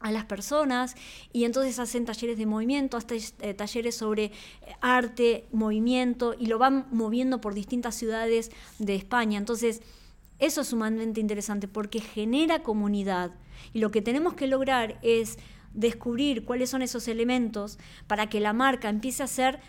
a 0.00 0.10
las 0.10 0.24
personas 0.24 0.96
y 1.32 1.44
entonces 1.44 1.78
hacen 1.78 2.06
talleres 2.06 2.38
de 2.38 2.46
movimiento, 2.46 2.96
hasta 2.96 3.14
eh, 3.14 3.54
talleres 3.54 3.94
sobre 3.96 4.24
eh, 4.24 4.32
arte, 4.80 5.46
movimiento 5.52 6.34
y 6.38 6.46
lo 6.46 6.58
van 6.58 6.86
moviendo 6.90 7.40
por 7.40 7.54
distintas 7.54 7.94
ciudades 7.94 8.50
de 8.78 8.94
España. 8.94 9.38
Entonces, 9.38 9.82
eso 10.40 10.62
es 10.62 10.68
sumamente 10.68 11.20
interesante 11.20 11.68
porque 11.68 12.00
genera 12.00 12.62
comunidad. 12.62 13.32
Y 13.72 13.80
lo 13.80 13.90
que 13.90 14.02
tenemos 14.02 14.34
que 14.34 14.46
lograr 14.46 14.98
es 15.02 15.38
descubrir 15.74 16.44
cuáles 16.44 16.70
son 16.70 16.82
esos 16.82 17.06
elementos 17.08 17.78
para 18.06 18.28
que 18.28 18.40
la 18.40 18.52
marca 18.52 18.88
empiece 18.88 19.22
a 19.22 19.26
ser 19.26 19.60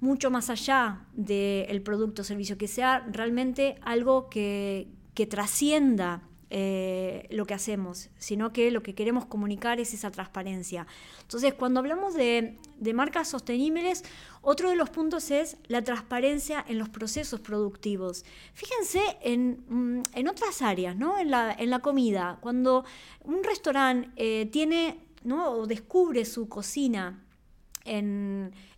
mucho 0.00 0.30
más 0.30 0.50
allá 0.50 1.04
del 1.12 1.80
producto 1.82 2.22
o 2.22 2.24
servicio, 2.24 2.58
que 2.58 2.68
sea 2.68 3.06
realmente 3.10 3.76
algo 3.82 4.28
que, 4.28 4.88
que 5.14 5.26
trascienda 5.26 6.22
eh, 6.56 7.26
lo 7.30 7.46
que 7.46 7.54
hacemos, 7.54 8.10
sino 8.16 8.52
que 8.52 8.70
lo 8.70 8.80
que 8.84 8.94
queremos 8.94 9.26
comunicar 9.26 9.80
es 9.80 9.92
esa 9.92 10.12
transparencia. 10.12 10.86
Entonces, 11.22 11.52
cuando 11.52 11.80
hablamos 11.80 12.14
de, 12.14 12.56
marcas 12.94 13.26
sostenibles, 13.26 14.04
otro 14.40 14.70
de 14.70 14.76
los 14.76 14.88
puntos 14.88 15.32
es 15.32 15.56
la 15.66 15.82
transparencia 15.82 16.64
en 16.68 16.78
los 16.78 16.88
procesos 16.90 17.40
productivos. 17.40 18.24
Fíjense 18.52 19.00
en, 19.22 19.64
mm, 19.68 20.28
otras 20.28 20.62
áreas, 20.62 20.94
¿no? 20.94 21.18
en, 21.18 21.32
la, 21.32 21.52
en 21.58 21.70
la 21.70 21.80
comida. 21.80 22.38
Cuando 22.40 22.84
un 23.24 23.42
restaurante 23.42 24.10
eh, 24.14 24.46
tiene 24.46 25.00
¿no? 25.24 25.50
o 25.50 25.66
descubre 25.66 26.24
su 26.24 26.48
cocina 26.48 27.20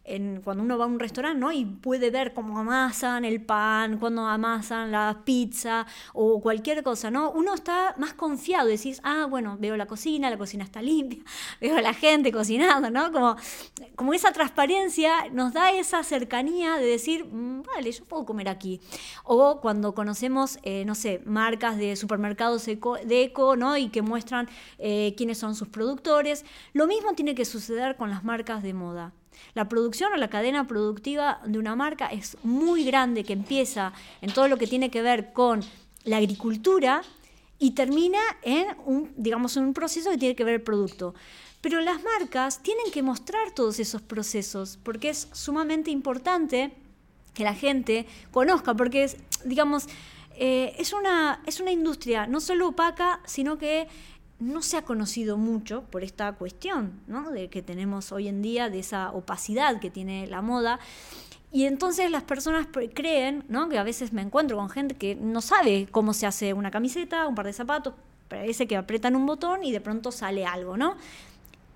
en, 0.07 0.41
cuando 0.43 0.63
uno 0.63 0.79
va 0.79 0.85
a 0.85 0.89
un 0.89 0.99
restaurante, 0.99 1.39
¿no? 1.39 1.53
Y 1.53 1.65
puede 1.65 2.11
ver 2.11 2.33
cómo 2.33 2.59
amasan 2.59 3.25
el 3.25 3.43
pan, 3.43 3.99
cuando 3.99 4.27
amasan 4.27 4.93
la 4.93 5.23
pizza 5.25 5.87
o 6.15 6.41
cualquier 6.41 6.83
cosa, 6.83 7.11
¿no? 7.11 7.31
Uno 7.33 7.55
está 7.55 7.95
más 7.99 8.15
confiado, 8.15 8.69
decís, 8.69 9.01
ah, 9.03 9.27
bueno, 9.29 9.57
veo 9.59 9.77
la 9.77 9.87
cocina, 9.87 10.31
la 10.31 10.39
cocina 10.39 10.65
está 10.65 10.81
limpia, 10.87 11.23
veo 11.61 11.77
a 11.77 11.83
la 11.83 11.93
gente 11.95 12.33
cocinando, 12.33 12.91
¿no? 12.91 13.13
Como, 13.13 13.37
como 13.97 14.15
esa 14.15 14.33
transparencia 14.33 15.29
nos 15.33 15.53
da 15.53 15.71
esa 15.73 16.03
cercanía 16.03 16.77
de 16.77 16.87
decir, 16.87 17.25
mm, 17.25 17.63
vale, 17.63 17.93
yo 17.93 18.05
puedo 18.05 18.25
comer 18.25 18.49
aquí. 18.49 18.81
O 19.25 19.61
cuando 19.61 19.95
conocemos, 19.95 20.59
eh, 20.63 20.85
no 20.85 20.95
sé, 20.95 21.21
marcas 21.25 21.77
de 21.77 21.97
supermercados 21.97 22.67
eco, 22.69 22.97
de 22.97 23.25
eco, 23.25 23.57
¿no? 23.57 23.77
Y 23.77 23.89
que 23.89 24.03
muestran 24.03 24.49
eh, 24.79 25.15
quiénes 25.17 25.39
son 25.39 25.55
sus 25.55 25.69
productores. 25.69 26.45
Lo 26.73 26.87
mismo 26.87 27.15
tiene 27.15 27.35
que 27.35 27.45
suceder 27.45 27.97
con 27.97 28.11
las 28.11 28.25
marcas 28.25 28.63
de 28.63 28.75
moda. 28.75 29.13
La 29.55 29.69
producción 29.69 30.13
o 30.13 30.17
la 30.17 30.29
cadena 30.29 30.67
productiva 30.67 31.41
de 31.45 31.59
una 31.59 31.77
marca 31.77 32.07
es 32.07 32.37
muy 32.43 32.85
grande, 32.85 33.25
que 33.25 33.33
empieza 33.33 33.93
en 34.21 34.33
todo 34.33 34.49
lo 34.49 34.59
que 34.59 34.67
tiene 34.67 34.91
que 34.91 35.03
ver 35.03 35.33
con 35.33 35.61
la 36.05 36.19
agricultura 36.19 37.03
y 37.59 37.73
termina 37.73 38.21
en 38.43 38.67
un, 38.85 39.13
digamos, 39.17 39.57
en 39.57 39.65
un 39.65 39.75
proceso 39.75 40.11
que 40.11 40.19
tiene 40.19 40.37
que 40.37 40.45
ver 40.45 40.55
el 40.55 40.63
producto. 40.63 41.15
Pero 41.61 41.81
las 41.81 42.03
marcas 42.03 42.63
tienen 42.63 42.91
que 42.93 43.03
mostrar 43.03 43.51
todos 43.53 43.81
esos 43.81 44.03
procesos 44.03 44.79
porque 44.83 45.09
es 45.09 45.29
sumamente 45.33 45.91
importante 45.91 46.73
que 47.35 47.45
la 47.45 47.55
gente 47.55 48.07
conozca, 48.31 48.75
porque 48.75 49.05
es, 49.05 49.17
digamos, 49.45 49.87
eh, 50.39 50.75
es, 50.79 50.93
una, 50.93 51.43
es 51.47 51.61
una 51.61 51.73
industria 51.73 52.27
no 52.27 52.41
solo 52.41 52.69
opaca, 52.69 53.21
sino 53.25 53.59
que 53.59 53.89
no 54.39 54.63
se 54.63 54.77
ha 54.77 54.83
conocido 54.83 55.37
mucho 55.37 55.83
por 55.85 56.05
esta 56.05 56.33
cuestión 56.33 57.01
¿no? 57.07 57.31
de 57.31 57.49
que 57.49 57.63
tenemos 57.63 58.13
hoy 58.13 58.29
en 58.29 58.43
día, 58.43 58.69
de 58.69 58.81
esa 58.81 59.11
opacidad 59.13 59.81
que 59.81 59.91
tiene 59.91 60.27
la 60.27 60.43
moda. 60.43 60.79
Y 61.53 61.65
entonces 61.65 62.11
las 62.11 62.23
personas 62.23 62.67
creen, 62.95 63.45
¿no? 63.49 63.69
que 63.69 63.79
a 63.79 63.83
veces 63.83 64.13
me 64.13 64.23
encuentro 64.23 64.57
con 64.57 64.69
gente 64.69 64.95
que 64.95 65.15
no 65.15 65.41
sabe 65.41 65.89
cómo 65.91 66.13
se 66.13 66.27
hace 66.27 66.53
una 66.53 66.71
camiseta, 66.71 67.27
un 67.27 67.35
par 67.35 67.47
de 67.47 67.53
zapatos, 67.53 67.95
parece 68.29 68.67
que 68.67 68.77
apretan 68.77 69.17
un 69.17 69.27
botón 69.27 69.65
y 69.65 69.73
de 69.73 69.81
pronto 69.81 70.13
sale 70.13 70.45
algo, 70.45 70.77
¿no? 70.77 70.97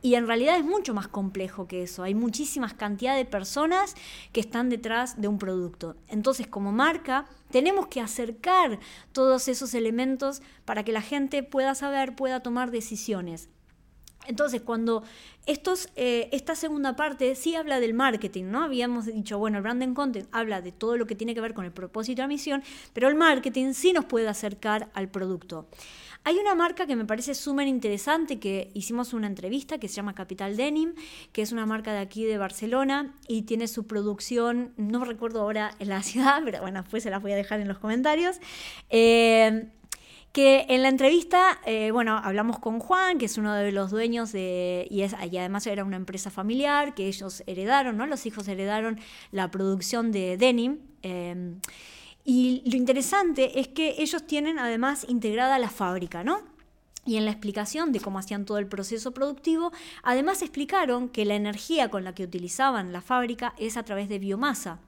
Y 0.03 0.15
en 0.15 0.27
realidad 0.27 0.57
es 0.57 0.65
mucho 0.65 0.95
más 0.95 1.09
complejo 1.09 1.69
que 1.69 1.83
eso. 1.83 2.03
Hay 2.03 2.15
muchísimas 2.15 2.73
cantidades 2.73 3.25
de 3.25 3.31
personas 3.31 3.95
que 4.33 4.41
están 4.41 4.71
detrás 4.71 5.21
de 5.21 5.29
un 5.29 5.39
producto. 5.39 5.97
Entonces, 6.09 6.47
como 6.47 6.73
marca, 6.73 7.27
tenemos 7.51 7.87
que 7.89 8.01
acercar 8.01 8.79
todos 9.13 9.49
esos 9.49 9.75
elementos 9.75 10.41
para 10.65 10.85
que 10.85 10.93
la 10.93 11.03
gente 11.03 11.43
pueda 11.43 11.75
saber, 11.75 12.17
pueda 12.17 12.41
tomar 12.41 12.71
decisiones. 12.71 13.51
Entonces, 14.27 14.61
cuando 14.61 15.03
estos, 15.47 15.89
eh, 15.97 16.29
esta 16.33 16.55
segunda 16.55 16.95
parte 16.95 17.35
sí 17.35 17.55
habla 17.55 17.81
del 17.81 17.95
marketing, 17.95 18.45
¿no? 18.45 18.63
Habíamos 18.63 19.07
dicho, 19.07 19.39
bueno, 19.39 19.57
el 19.57 19.63
branding 19.63 19.95
content 19.95 20.29
habla 20.31 20.61
de 20.61 20.73
todo 20.73 20.97
lo 20.97 21.07
que 21.07 21.15
tiene 21.15 21.35
que 21.35 21.41
ver 21.41 21.55
con 21.55 21.65
el 21.65 21.73
propósito 21.73 22.21
y 22.21 22.23
la 22.23 22.29
misión, 22.29 22.63
pero 22.93 23.09
el 23.09 23.15
marketing 23.15 23.73
sí 23.73 23.93
nos 23.93 24.05
puede 24.05 24.29
acercar 24.29 24.91
al 24.95 25.09
producto. 25.09 25.69
Hay 26.23 26.37
una 26.37 26.55
marca 26.55 26.87
que 26.87 26.97
me 26.97 27.07
parece 27.07 27.35
súper 27.35 27.67
interesante, 27.67 28.39
que 28.39 28.71
hicimos 28.75 29.15
una 29.15 29.27
entrevista, 29.27 29.79
que 29.79 29.89
se 29.89 29.95
llama 29.95 30.15
Capital 30.15 30.55
Denim, 30.57 30.95
que 31.33 31.41
es 31.41 31.51
una 31.51 31.65
marca 31.65 31.93
de 31.95 31.99
aquí 32.01 32.25
de 32.25 32.37
Barcelona 32.37 33.15
y 33.27 33.43
tiene 33.43 33.69
su 33.69 33.87
producción, 33.87 34.75
no 34.77 35.05
recuerdo 35.05 35.41
ahora 35.41 35.75
en 35.79 35.89
la 35.89 36.03
ciudad, 36.05 36.43
pero 36.45 36.61
bueno, 36.61 36.83
después 36.83 37.03
se 37.03 37.11
las 37.11 37.23
voy 37.23 37.33
a 37.33 37.37
dejar 37.37 37.61
en 37.61 37.69
los 37.69 37.79
comentarios. 37.79 38.39
Eh, 38.91 39.69
que 40.33 40.67
en 40.69 40.83
la 40.83 40.89
entrevista, 40.89 41.59
eh, 41.67 41.91
bueno, 41.91 42.21
hablamos 42.23 42.61
con 42.61 42.79
Juan, 42.79 43.19
que 43.19 43.25
es 43.25 43.37
uno 43.37 43.53
de 43.55 43.73
los 43.73 43.91
dueños 43.91 44.31
de, 44.31 44.87
y, 44.89 45.01
es, 45.03 45.17
y 45.29 45.37
además 45.39 45.67
era 45.67 45.85
una 45.85 45.97
empresa 45.97 46.31
familiar, 46.31 46.95
que 46.95 47.09
ellos 47.09 47.43
heredaron, 47.47 47.97
¿no? 47.97 48.07
Los 48.07 48.27
hijos 48.27 48.47
heredaron 48.47 49.01
la 49.33 49.51
producción 49.51 50.13
de 50.13 50.37
denim. 50.37 50.79
Eh, 51.03 51.57
y 52.25 52.63
lo 52.71 52.77
interesante 52.77 53.61
es 53.61 53.69
que 53.69 53.97
ellos 53.99 54.27
tienen 54.27 54.59
además 54.59 55.07
integrada 55.09 55.59
la 55.59 55.71
fábrica, 55.71 56.23
¿no? 56.23 56.43
Y 57.07 57.17
en 57.17 57.25
la 57.25 57.31
explicación 57.31 57.93
de 57.93 58.01
cómo 58.01 58.19
hacían 58.19 58.45
todo 58.45 58.59
el 58.59 58.67
proceso 58.67 59.13
productivo, 59.13 59.73
además 60.03 60.43
explicaron 60.43 61.09
que 61.09 61.25
la 61.25 61.35
energía 61.35 61.89
con 61.89 62.05
la 62.05 62.15
que 62.15 62.25
utilizaban 62.25 62.93
la 62.93 63.01
fábrica 63.01 63.55
es 63.59 63.77
a 63.77 63.83
través 63.85 64.09
de 64.09 64.19
biomasa. 64.19 64.79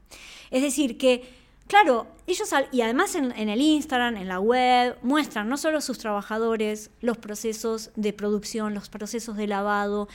Es 0.51 0.63
decir, 0.63 0.99
que 0.99 1.43
Claro, 1.73 2.07
ellos, 2.27 2.51
y 2.71 2.83
además 2.83 3.15
en, 3.15 3.33
el 3.33 3.61
Instagram, 3.61 4.17
en 4.17 4.29
la 4.29 4.41
web, 4.41 4.99
muestran 5.03 5.49
no 5.49 5.57
solo 5.57 5.81
sus 5.81 5.97
trabajadores, 5.97 6.91
los 7.01 7.17
procesos 7.17 7.91
de 7.97 8.13
producción, 8.13 8.75
los 8.75 8.91
procesos 8.91 9.37
de 9.37 9.47
lavado, 9.47 10.09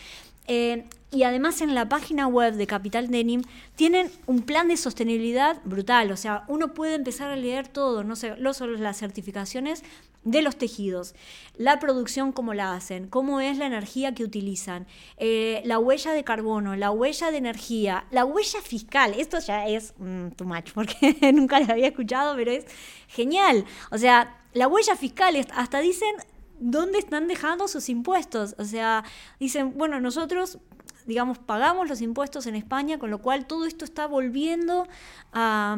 eh, 0.47 0.85
y 1.09 1.23
además 1.23 1.61
en 1.61 1.73
la 1.73 1.87
página 1.87 2.27
web 2.27 2.55
de 2.55 2.67
Capital 2.67 3.09
Denim 3.09 3.41
tienen 3.75 4.11
un 4.25 4.41
plan 4.41 4.67
de 4.67 4.75
sostenibilidad 4.75 5.61
brutal. 5.63 6.11
O 6.11 6.17
sea, 6.17 6.43
uno 6.47 6.73
puede 6.73 6.95
empezar 6.95 7.31
a 7.31 7.37
leer 7.37 7.67
todo, 7.67 8.03
no, 8.03 8.17
sé, 8.17 8.35
no 8.37 8.53
solo 8.53 8.77
las 8.77 8.97
certificaciones 8.97 9.83
de 10.25 10.41
los 10.41 10.57
tejidos, 10.57 11.15
la 11.55 11.79
producción, 11.79 12.33
cómo 12.33 12.53
la 12.53 12.73
hacen, 12.73 13.07
cómo 13.07 13.39
es 13.39 13.57
la 13.57 13.65
energía 13.65 14.13
que 14.13 14.25
utilizan, 14.25 14.85
eh, 15.15 15.61
la 15.63 15.79
huella 15.79 16.11
de 16.11 16.25
carbono, 16.25 16.75
la 16.75 16.91
huella 16.91 17.31
de 17.31 17.37
energía, 17.37 18.05
la 18.11 18.25
huella 18.25 18.61
fiscal. 18.61 19.13
Esto 19.17 19.39
ya 19.39 19.65
es 19.67 19.93
mm, 19.97 20.31
too 20.31 20.45
much 20.45 20.73
porque 20.73 21.15
nunca 21.33 21.61
lo 21.61 21.71
había 21.71 21.87
escuchado, 21.87 22.35
pero 22.35 22.51
es 22.51 22.65
genial. 23.07 23.63
O 23.91 23.97
sea, 23.97 24.41
la 24.53 24.67
huella 24.67 24.97
fiscal, 24.97 25.37
hasta 25.55 25.79
dicen 25.79 26.13
dónde 26.59 26.99
están 26.99 27.27
dejando 27.27 27.67
sus 27.67 27.89
impuestos. 27.89 28.55
O 28.57 28.65
sea, 28.65 29.03
dicen, 29.39 29.77
bueno, 29.77 29.99
nosotros 29.99 30.59
digamos, 31.07 31.39
pagamos 31.39 31.87
los 31.87 32.01
impuestos 32.01 32.45
en 32.47 32.55
España, 32.55 32.99
con 32.99 33.09
lo 33.09 33.19
cual 33.19 33.47
todo 33.47 33.65
esto 33.65 33.85
está 33.85 34.07
volviendo 34.07 34.87
a, 35.31 35.77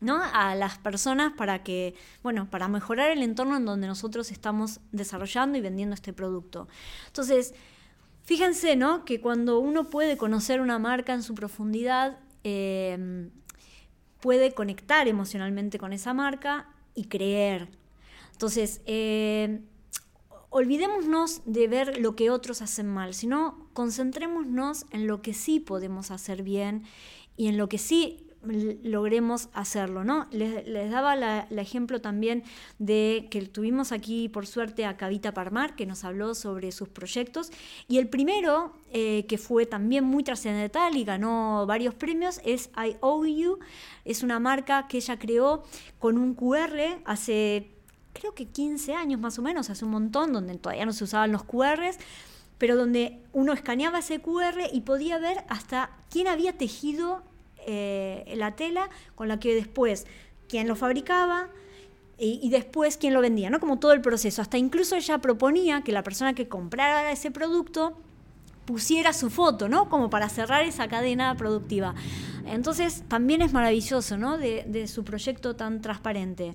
¿no? 0.00 0.20
a 0.22 0.56
las 0.56 0.76
personas 0.78 1.32
para 1.34 1.62
que, 1.62 1.94
bueno, 2.22 2.50
para 2.50 2.66
mejorar 2.66 3.10
el 3.12 3.22
entorno 3.22 3.56
en 3.56 3.64
donde 3.64 3.86
nosotros 3.86 4.32
estamos 4.32 4.80
desarrollando 4.90 5.56
y 5.56 5.60
vendiendo 5.60 5.94
este 5.94 6.12
producto. 6.12 6.66
Entonces, 7.06 7.54
fíjense, 8.24 8.74
¿no? 8.74 9.04
Que 9.04 9.20
cuando 9.20 9.60
uno 9.60 9.88
puede 9.88 10.16
conocer 10.16 10.60
una 10.60 10.80
marca 10.80 11.14
en 11.14 11.22
su 11.22 11.36
profundidad, 11.36 12.18
eh, 12.42 13.30
puede 14.18 14.52
conectar 14.52 15.06
emocionalmente 15.06 15.78
con 15.78 15.92
esa 15.92 16.12
marca 16.12 16.68
y 16.96 17.04
creer. 17.04 17.68
Entonces, 18.32 18.80
eh, 18.86 19.60
olvidémonos 20.54 21.42
de 21.46 21.66
ver 21.66 21.98
lo 22.00 22.14
que 22.14 22.30
otros 22.30 22.62
hacen 22.62 22.86
mal, 22.86 23.12
sino 23.12 23.66
concentrémonos 23.72 24.86
en 24.92 25.08
lo 25.08 25.20
que 25.20 25.34
sí 25.34 25.58
podemos 25.58 26.12
hacer 26.12 26.44
bien 26.44 26.84
y 27.36 27.48
en 27.48 27.58
lo 27.58 27.68
que 27.68 27.76
sí 27.76 28.24
logremos 28.44 29.48
hacerlo, 29.52 30.04
¿no? 30.04 30.28
Les, 30.30 30.64
daba 30.92 31.14
el 31.14 31.58
ejemplo 31.58 32.00
también 32.00 32.44
de 32.78 33.26
que 33.32 33.42
tuvimos 33.42 33.90
aquí, 33.90 34.28
por 34.28 34.46
suerte, 34.46 34.84
a 34.84 34.96
Cavita 34.96 35.34
Parmar, 35.34 35.74
que 35.74 35.86
nos 35.86 36.04
habló 36.04 36.36
sobre 36.36 36.70
sus 36.70 36.88
proyectos, 36.88 37.50
y 37.88 37.98
el 37.98 38.08
primero, 38.08 38.74
eh, 38.92 39.26
que 39.26 39.38
fue 39.38 39.66
también 39.66 40.04
muy 40.04 40.22
trascendental 40.22 40.96
y 40.96 41.02
ganó 41.02 41.64
varios 41.66 41.96
premios, 41.96 42.40
es 42.44 42.70
I 42.76 42.96
es 44.04 44.22
una 44.22 44.38
marca 44.38 44.86
que 44.86 44.98
ella 44.98 45.18
creó 45.18 45.64
con 45.98 46.16
un 46.16 46.34
QR 46.34 47.00
hace 47.06 47.73
creo 48.14 48.34
que 48.34 48.46
15 48.46 48.94
años 48.94 49.20
más 49.20 49.38
o 49.38 49.42
menos, 49.42 49.68
hace 49.68 49.84
un 49.84 49.90
montón, 49.90 50.32
donde 50.32 50.56
todavía 50.56 50.86
no 50.86 50.94
se 50.94 51.04
usaban 51.04 51.32
los 51.32 51.44
QRs, 51.44 51.98
pero 52.56 52.76
donde 52.76 53.20
uno 53.32 53.52
escaneaba 53.52 53.98
ese 53.98 54.20
QR 54.20 54.70
y 54.72 54.80
podía 54.80 55.18
ver 55.18 55.44
hasta 55.48 55.90
quién 56.08 56.28
había 56.28 56.56
tejido 56.56 57.22
eh, 57.66 58.32
la 58.36 58.56
tela 58.56 58.88
con 59.14 59.28
la 59.28 59.38
que 59.40 59.54
después, 59.54 60.06
quién 60.48 60.68
lo 60.68 60.76
fabricaba, 60.76 61.50
y, 62.16 62.48
después 62.48 62.96
quién 62.96 63.12
lo 63.12 63.20
vendía, 63.20 63.50
¿no? 63.50 63.58
Como 63.58 63.80
todo 63.80 63.92
el 63.92 64.00
proceso. 64.00 64.40
Hasta 64.40 64.56
incluso 64.56 64.94
ella 64.94 65.18
proponía 65.18 65.82
que 65.82 65.90
la 65.90 66.04
persona 66.04 66.32
que 66.32 66.46
comprara 66.46 67.10
ese 67.10 67.32
producto 67.32 67.98
pusiera 68.66 69.12
su 69.12 69.30
foto, 69.30 69.68
¿no? 69.68 69.88
Como 69.88 70.10
para 70.10 70.28
cerrar 70.28 70.64
esa 70.64 70.86
cadena 70.86 71.36
productiva. 71.36 71.96
Entonces, 72.46 73.02
también 73.08 73.42
es 73.42 73.52
maravilloso, 73.52 74.16
¿no? 74.16 74.38
de 74.38 74.86
su 74.86 75.02
proyecto 75.02 75.56
tan 75.56 75.82
transparente. 75.82 76.54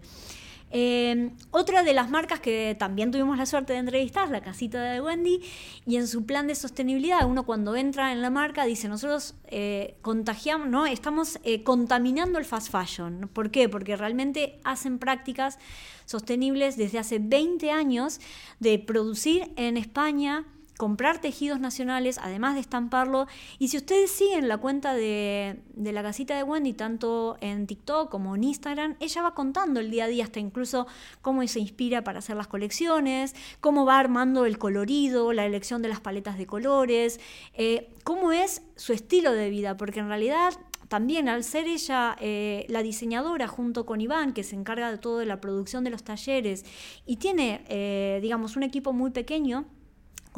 Em, 0.71 1.31
otra 1.51 1.83
de 1.83 1.93
las 1.93 2.09
marcas 2.09 2.39
que 2.39 2.75
también 2.77 3.11
tuvimos 3.11 3.37
la 3.37 3.45
suerte 3.45 3.73
de 3.73 3.79
entrevistar, 3.79 4.29
la 4.29 4.41
casita 4.41 4.81
de 4.83 5.01
Wendy, 5.01 5.41
y 5.85 5.95
en 5.95 6.07
su 6.07 6.25
plan 6.25 6.47
de 6.47 6.55
sostenibilidad, 6.55 7.25
uno 7.25 7.45
cuando 7.45 7.75
entra 7.75 8.11
en 8.11 8.21
la 8.21 8.29
marca 8.29 8.65
dice, 8.65 8.87
nosotros 8.87 9.35
eh, 9.47 9.95
contagiamos, 10.01 10.67
¿no? 10.67 10.85
estamos 10.85 11.39
eh, 11.43 11.63
contaminando 11.63 12.37
el 12.37 12.45
fast 12.45 12.71
fashion. 12.71 13.29
¿Por 13.33 13.49
qué? 13.49 13.67
Porque 13.67 13.95
realmente 13.95 14.59
hacen 14.63 14.99
prácticas 14.99 15.57
sostenibles 16.05 16.77
desde 16.77 16.99
hace 16.99 17.19
20 17.19 17.71
años 17.71 18.19
de 18.59 18.77
producir 18.79 19.51
en 19.55 19.77
España 19.77 20.45
comprar 20.79 21.19
tejidos 21.19 21.59
nacionales, 21.59 22.17
además 22.23 22.53
de 22.53 22.61
estamparlo. 22.61 23.27
Y 23.59 23.67
si 23.67 23.75
ustedes 23.75 24.11
siguen 24.11 24.47
la 24.47 24.59
cuenta 24.59 24.93
de, 24.93 25.59
la 25.75 26.01
casita 26.01 26.37
de 26.37 26.43
Wendy, 26.43 26.71
tanto 26.71 27.35
en 27.41 27.67
TikTok 27.67 28.09
como 28.09 28.33
en 28.37 28.45
Instagram, 28.45 28.95
ella 29.01 29.21
va 29.21 29.33
contando 29.33 29.81
el 29.81 29.91
día 29.91 30.05
a 30.05 30.07
día, 30.07 30.23
hasta 30.23 30.39
incluso 30.39 30.87
cómo 31.21 31.45
se 31.47 31.59
inspira 31.59 32.05
para 32.05 32.19
hacer 32.19 32.37
las 32.37 32.47
colecciones, 32.47 33.35
cómo 33.59 33.83
va 33.83 33.99
armando 33.99 34.45
el 34.45 34.57
colorido, 34.57 35.33
la 35.33 35.45
elección 35.45 35.81
de 35.81 35.89
las 35.89 35.99
paletas 35.99 36.37
de 36.37 36.47
colores, 36.47 37.19
eh, 37.55 37.89
cómo 38.05 38.31
es 38.31 38.61
su 38.77 38.93
estilo 38.93 39.33
de 39.33 39.49
vida, 39.49 39.75
porque 39.75 39.99
en 39.99 40.07
realidad 40.07 40.53
también 40.87 41.27
al 41.27 41.43
ser 41.43 41.67
ella 41.67 42.15
eh, 42.21 42.65
la 42.69 42.83
diseñadora 42.83 43.49
junto 43.49 43.85
con 43.85 43.99
Iván, 43.99 44.31
que 44.31 44.45
se 44.45 44.55
encarga 44.55 44.91
de 44.91 44.97
todo 44.97 45.17
de 45.17 45.25
la 45.25 45.41
producción 45.41 45.83
de 45.83 45.89
los 45.89 46.05
talleres, 46.05 46.63
y 47.05 47.17
tiene, 47.17 47.65
eh, 47.67 48.19
digamos, 48.21 48.55
un 48.55 48.63
equipo 48.63 48.93
muy 48.93 49.11
pequeño, 49.11 49.65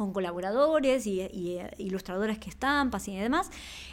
con 0.02 0.12
colaboradores 0.12 1.06
y, 1.06 1.20
eh, 1.20 1.70
ilustradores 1.78 2.38
que 2.38 2.50
estampas 2.50 3.06
y 3.06 3.16
demás, 3.16 3.50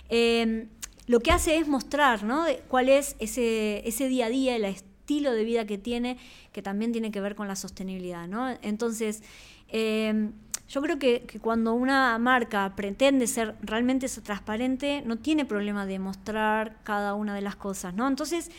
em, 0.10 0.70
lo 1.06 1.20
que 1.20 1.32
hace 1.32 1.58
es 1.58 1.68
mostrar 1.68 2.24
¿no? 2.24 2.46
cuál 2.68 2.90
es 2.90 3.16
ese, 3.20 3.88
ese 3.88 4.08
día 4.08 4.26
a 4.26 4.30
día, 4.30 4.56
el 4.56 4.66
estilo 4.66 5.32
de 5.32 5.44
vida 5.44 5.66
que 5.66 5.78
tiene, 5.78 6.18
que 6.52 6.62
también 6.62 6.92
tiene 6.92 7.12
que 7.12 7.22
ver 7.22 7.36
con 7.36 7.48
la 7.48 7.56
sostenibilidad. 7.56 8.28
¿no? 8.28 8.50
Entonces, 8.62 9.22
em, 9.68 10.34
yo 10.68 10.82
creo 10.82 11.00
que, 11.00 11.26
cuando 11.42 11.74
una 11.74 12.18
marca 12.18 12.74
pretende 12.76 13.28
ser 13.28 13.56
realmente 13.62 14.08
transparente, 14.08 15.04
no 15.06 15.18
tiene 15.18 15.46
problema 15.46 15.86
de 15.86 16.00
mostrar 16.00 16.78
cada 16.84 17.14
una 17.14 17.36
de 17.36 17.42
las 17.42 17.56
cosas. 17.56 17.94
¿no? 17.94 18.08
Entonces, 18.08 18.52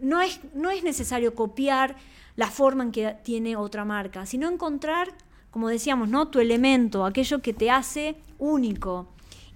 no 0.00 0.20
es, 0.20 0.40
no 0.54 0.70
es 0.70 0.82
necesario 0.82 1.34
copiar 1.34 1.96
la 2.36 2.48
forma 2.48 2.84
en 2.84 2.92
que 2.92 3.16
tiene 3.22 3.56
otra 3.56 3.84
marca, 3.84 4.26
sino 4.26 4.48
encontrar 4.48 5.12
como 5.52 5.68
decíamos, 5.68 6.08
¿no? 6.08 6.28
Tu 6.28 6.40
elemento, 6.40 7.06
aquello 7.06 7.40
que 7.40 7.52
te 7.52 7.70
hace 7.70 8.16
único 8.38 9.06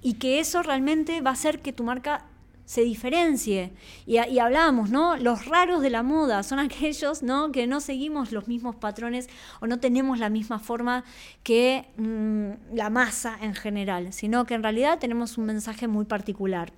y 0.02 0.14
que 0.14 0.38
eso 0.38 0.62
realmente 0.62 1.20
va 1.22 1.30
a 1.30 1.32
hacer 1.32 1.60
que 1.60 1.72
tu 1.72 1.82
marca 1.82 2.26
se 2.66 2.82
diferencie. 2.82 3.72
Y, 4.06 4.18
hablábamos, 4.18 4.90
¿no? 4.90 5.16
Los 5.16 5.46
raros 5.46 5.80
de 5.80 5.88
la 5.88 6.02
moda 6.02 6.42
son 6.42 6.58
aquellos, 6.60 7.22
¿no? 7.22 7.50
Que 7.50 7.66
no 7.66 7.80
seguimos 7.80 8.30
los 8.30 8.46
mismos 8.46 8.76
patrones 8.76 9.28
o 9.60 9.66
no 9.66 9.80
tenemos 9.80 10.18
la 10.18 10.28
misma 10.28 10.58
forma 10.58 11.04
que 11.42 11.86
mm, 11.96 12.76
la 12.76 12.90
masa 12.90 13.38
en 13.40 13.54
general, 13.54 14.12
sino 14.12 14.44
que 14.44 14.54
en 14.54 14.62
realidad 14.62 14.98
tenemos 14.98 15.38
un 15.38 15.46
mensaje 15.46 15.88
muy 15.88 16.04
particular. 16.04 16.72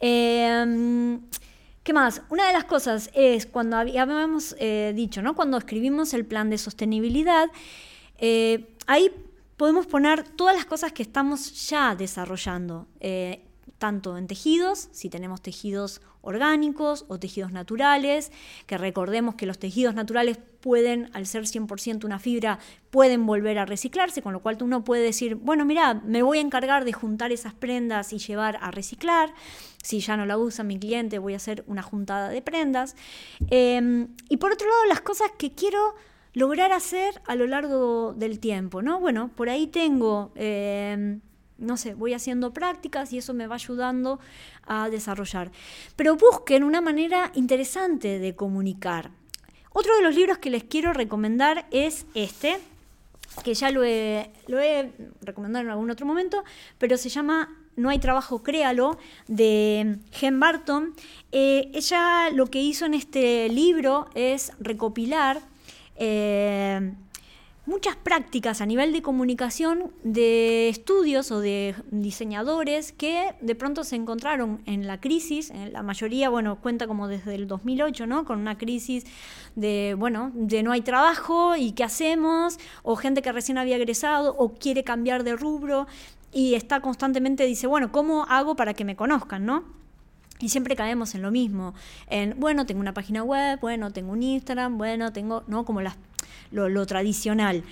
Em, 0.00 1.20
¿Qué 1.82 1.92
más? 1.94 2.22
Una 2.28 2.46
de 2.46 2.52
las 2.52 2.64
cosas 2.64 3.10
es 3.14 3.46
cuando 3.46 3.78
habíamos 3.78 4.54
eh, 4.58 4.92
dicho, 4.94 5.22
¿no? 5.22 5.34
Cuando 5.34 5.56
escribimos 5.56 6.12
el 6.12 6.26
plan 6.26 6.50
de 6.50 6.58
sostenibilidad, 6.58 7.48
eh, 8.18 8.74
ahí 8.86 9.10
podemos 9.56 9.86
poner 9.86 10.22
todas 10.22 10.54
las 10.54 10.64
cosas 10.64 10.92
que 10.92 11.02
estamos 11.02 11.68
ya 11.68 11.94
desarrollando, 11.94 12.86
eh, 13.00 13.44
tanto 13.78 14.16
en 14.16 14.26
tejidos, 14.26 14.88
si 14.92 15.08
tenemos 15.08 15.40
tejidos 15.40 16.00
orgánicos 16.20 17.04
o 17.08 17.18
tejidos 17.18 17.52
naturales, 17.52 18.32
que 18.66 18.76
recordemos 18.76 19.34
que 19.34 19.46
los 19.46 19.58
tejidos 19.58 19.94
naturales 19.94 20.38
pueden, 20.60 21.10
al 21.12 21.26
ser 21.26 21.44
100% 21.44 22.04
una 22.04 22.18
fibra, 22.18 22.58
pueden 22.90 23.24
volver 23.24 23.58
a 23.58 23.66
reciclarse, 23.66 24.20
con 24.20 24.32
lo 24.32 24.40
cual 24.40 24.58
uno 24.60 24.84
puede 24.84 25.02
decir, 25.02 25.36
bueno, 25.36 25.64
mira, 25.64 25.94
me 25.94 26.22
voy 26.22 26.38
a 26.38 26.40
encargar 26.40 26.84
de 26.84 26.92
juntar 26.92 27.32
esas 27.32 27.54
prendas 27.54 28.12
y 28.12 28.18
llevar 28.18 28.58
a 28.60 28.70
reciclar, 28.70 29.32
si 29.82 30.00
ya 30.00 30.16
no 30.16 30.26
la 30.26 30.38
usa 30.38 30.64
mi 30.64 30.78
cliente, 30.78 31.18
voy 31.18 31.34
a 31.34 31.36
hacer 31.36 31.64
una 31.66 31.82
juntada 31.82 32.28
de 32.28 32.42
prendas. 32.42 32.94
Eh, 33.50 34.06
y 34.28 34.36
por 34.36 34.52
otro 34.52 34.68
lado, 34.68 34.84
las 34.86 35.00
cosas 35.00 35.30
que 35.38 35.52
quiero 35.52 35.94
lograr 36.38 36.72
hacer 36.72 37.20
a 37.26 37.34
lo 37.34 37.46
largo 37.46 38.14
del 38.16 38.38
tiempo, 38.38 38.80
¿no? 38.80 39.00
Bueno, 39.00 39.30
por 39.34 39.50
ahí 39.50 39.66
tengo, 39.66 40.30
em, 40.36 41.20
no 41.58 41.76
sé, 41.76 41.94
voy 41.94 42.14
haciendo 42.14 42.52
prácticas 42.52 43.12
y 43.12 43.18
eso 43.18 43.34
me 43.34 43.48
va 43.48 43.56
ayudando 43.56 44.20
a 44.64 44.88
desarrollar. 44.88 45.50
Pero 45.96 46.16
busquen 46.16 46.62
una 46.62 46.80
manera 46.80 47.32
interesante 47.34 48.20
de 48.20 48.36
comunicar. 48.36 49.10
Otro 49.72 49.96
de 49.96 50.02
los 50.02 50.14
libros 50.14 50.38
que 50.38 50.50
les 50.50 50.62
quiero 50.62 50.92
recomendar 50.92 51.66
es 51.72 52.06
este, 52.14 52.58
que 53.42 53.54
ya 53.54 53.72
lo 53.72 53.82
he, 53.82 54.30
recomendado 55.20 55.64
en 55.64 55.70
algún 55.72 55.90
otro 55.90 56.06
momento, 56.06 56.44
pero 56.78 56.96
se 56.96 57.08
llama 57.08 57.48
No 57.74 57.88
hay 57.88 57.98
trabajo, 57.98 58.44
créalo, 58.44 58.96
de 59.26 59.98
Jen 60.12 60.38
Barton. 60.38 60.94
Eh, 61.32 61.70
ella 61.74 62.30
lo 62.30 62.46
que 62.46 62.62
hizo 62.62 62.86
en 62.86 62.94
este 62.94 63.48
libro 63.48 64.08
es 64.14 64.52
recopilar 64.60 65.42
eh, 65.98 66.92
muchas 67.68 67.96
prácticas 67.96 68.62
a 68.62 68.66
nivel 68.66 68.92
de 68.92 69.02
comunicación 69.02 69.92
de 70.02 70.70
estudios 70.70 71.30
o 71.30 71.40
de 71.40 71.74
diseñadores 71.90 72.92
que 72.92 73.34
de 73.42 73.54
pronto 73.54 73.84
se 73.84 73.94
encontraron 73.94 74.62
en 74.64 74.86
la 74.86 75.00
crisis, 75.00 75.50
en 75.50 75.74
la 75.74 75.82
mayoría, 75.82 76.30
bueno, 76.30 76.56
cuenta 76.62 76.86
como 76.86 77.08
desde 77.08 77.34
el 77.34 77.46
2008, 77.46 78.06
¿no? 78.06 78.24
Con 78.24 78.40
una 78.40 78.56
crisis 78.56 79.04
de, 79.54 79.94
bueno, 79.98 80.32
de 80.34 80.62
no 80.62 80.72
hay 80.72 80.80
trabajo 80.80 81.56
y 81.56 81.72
qué 81.72 81.84
hacemos, 81.84 82.58
o 82.82 82.96
gente 82.96 83.20
que 83.20 83.32
recién 83.32 83.58
había 83.58 83.76
egresado 83.76 84.34
o 84.38 84.54
quiere 84.54 84.82
cambiar 84.82 85.22
de 85.22 85.36
rubro 85.36 85.86
y 86.32 86.54
está 86.54 86.80
constantemente, 86.80 87.44
dice, 87.44 87.66
bueno, 87.66 87.92
¿cómo 87.92 88.24
hago 88.30 88.56
para 88.56 88.72
que 88.72 88.86
me 88.86 88.96
conozcan, 88.96 89.44
¿no? 89.44 89.64
Y 90.40 90.50
siempre 90.50 90.76
caemos 90.76 91.14
en 91.14 91.22
lo 91.22 91.30
mismo, 91.30 91.74
en, 92.08 92.38
bueno, 92.38 92.64
tengo 92.64 92.80
una 92.80 92.94
página 92.94 93.24
web, 93.24 93.58
bueno, 93.60 93.92
tengo 93.92 94.12
un 94.12 94.22
Instagram, 94.22 94.78
bueno, 94.78 95.12
tengo, 95.12 95.42
¿no? 95.48 95.64
Como 95.64 95.80
las 95.80 95.96
lo, 96.50 96.86
tradicional. 96.86 97.64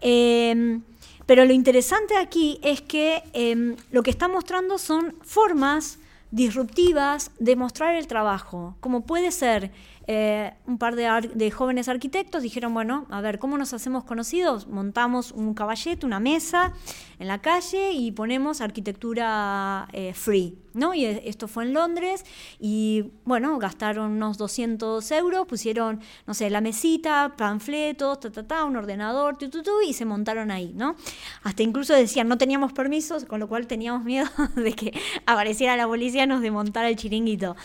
Em, 0.00 0.82
pero 1.26 1.44
lo 1.44 1.52
interesante 1.52 2.16
aquí 2.16 2.58
es 2.62 2.80
que 2.80 3.22
em, 3.32 3.76
lo 3.90 4.02
que 4.02 4.10
está 4.10 4.28
mostrando 4.28 4.78
son 4.78 5.14
formas 5.22 5.98
disruptivas 6.30 7.30
de 7.38 7.56
mostrar 7.56 7.94
el 7.94 8.06
trabajo, 8.06 8.76
como 8.80 9.02
puede 9.02 9.30
ser 9.30 9.70
eh, 10.06 10.52
un 10.66 10.76
par 10.76 10.96
de, 10.96 11.50
jóvenes 11.50 11.88
arquitectos 11.88 12.42
dijeron, 12.42 12.74
bueno, 12.74 13.06
a 13.10 13.20
ver, 13.20 13.38
¿cómo 13.38 13.56
nos 13.56 13.72
hacemos 13.72 14.04
conocidos? 14.04 14.66
Montamos 14.66 15.32
un 15.32 15.54
caballete, 15.54 16.04
una 16.04 16.20
mesa 16.20 16.72
en 17.18 17.28
la 17.28 17.40
calle 17.40 17.92
y 17.92 18.12
ponemos 18.12 18.60
arquitectura 18.60 19.88
eh, 19.92 20.12
free, 20.12 20.58
¿no? 20.74 20.92
Y 20.94 21.06
esto 21.06 21.48
fue 21.48 21.64
en 21.64 21.72
Londres 21.72 22.24
y, 22.60 23.12
bueno, 23.24 23.58
gastaron 23.58 24.12
unos 24.12 24.36
200 24.36 25.10
euros, 25.12 25.46
pusieron, 25.46 26.00
no 26.26 26.34
sé, 26.34 26.50
la 26.50 26.60
mesita, 26.60 27.34
panfletos, 27.38 28.20
ta, 28.20 28.30
ta, 28.30 28.46
ta, 28.46 28.64
un 28.64 28.76
ordenador, 28.76 29.38
tu, 29.38 29.48
tu, 29.48 29.62
y 29.86 29.94
se 29.94 30.04
montaron 30.04 30.50
ahí, 30.50 30.72
¿no? 30.74 30.96
Hasta 31.44 31.62
incluso 31.62 31.94
decían, 31.94 32.28
no 32.28 32.36
teníamos 32.36 32.74
permisos, 32.74 33.24
con 33.24 33.40
lo 33.40 33.48
cual 33.48 33.66
teníamos 33.66 34.04
miedo 34.04 34.28
de 34.56 34.72
que 34.74 34.92
apareciera 35.24 35.76
la 35.76 35.86
policía 35.86 36.24
y 36.24 36.26
nos 36.26 36.42
desmontara 36.42 36.90
el 36.90 36.96
chiringuito. 36.96 37.56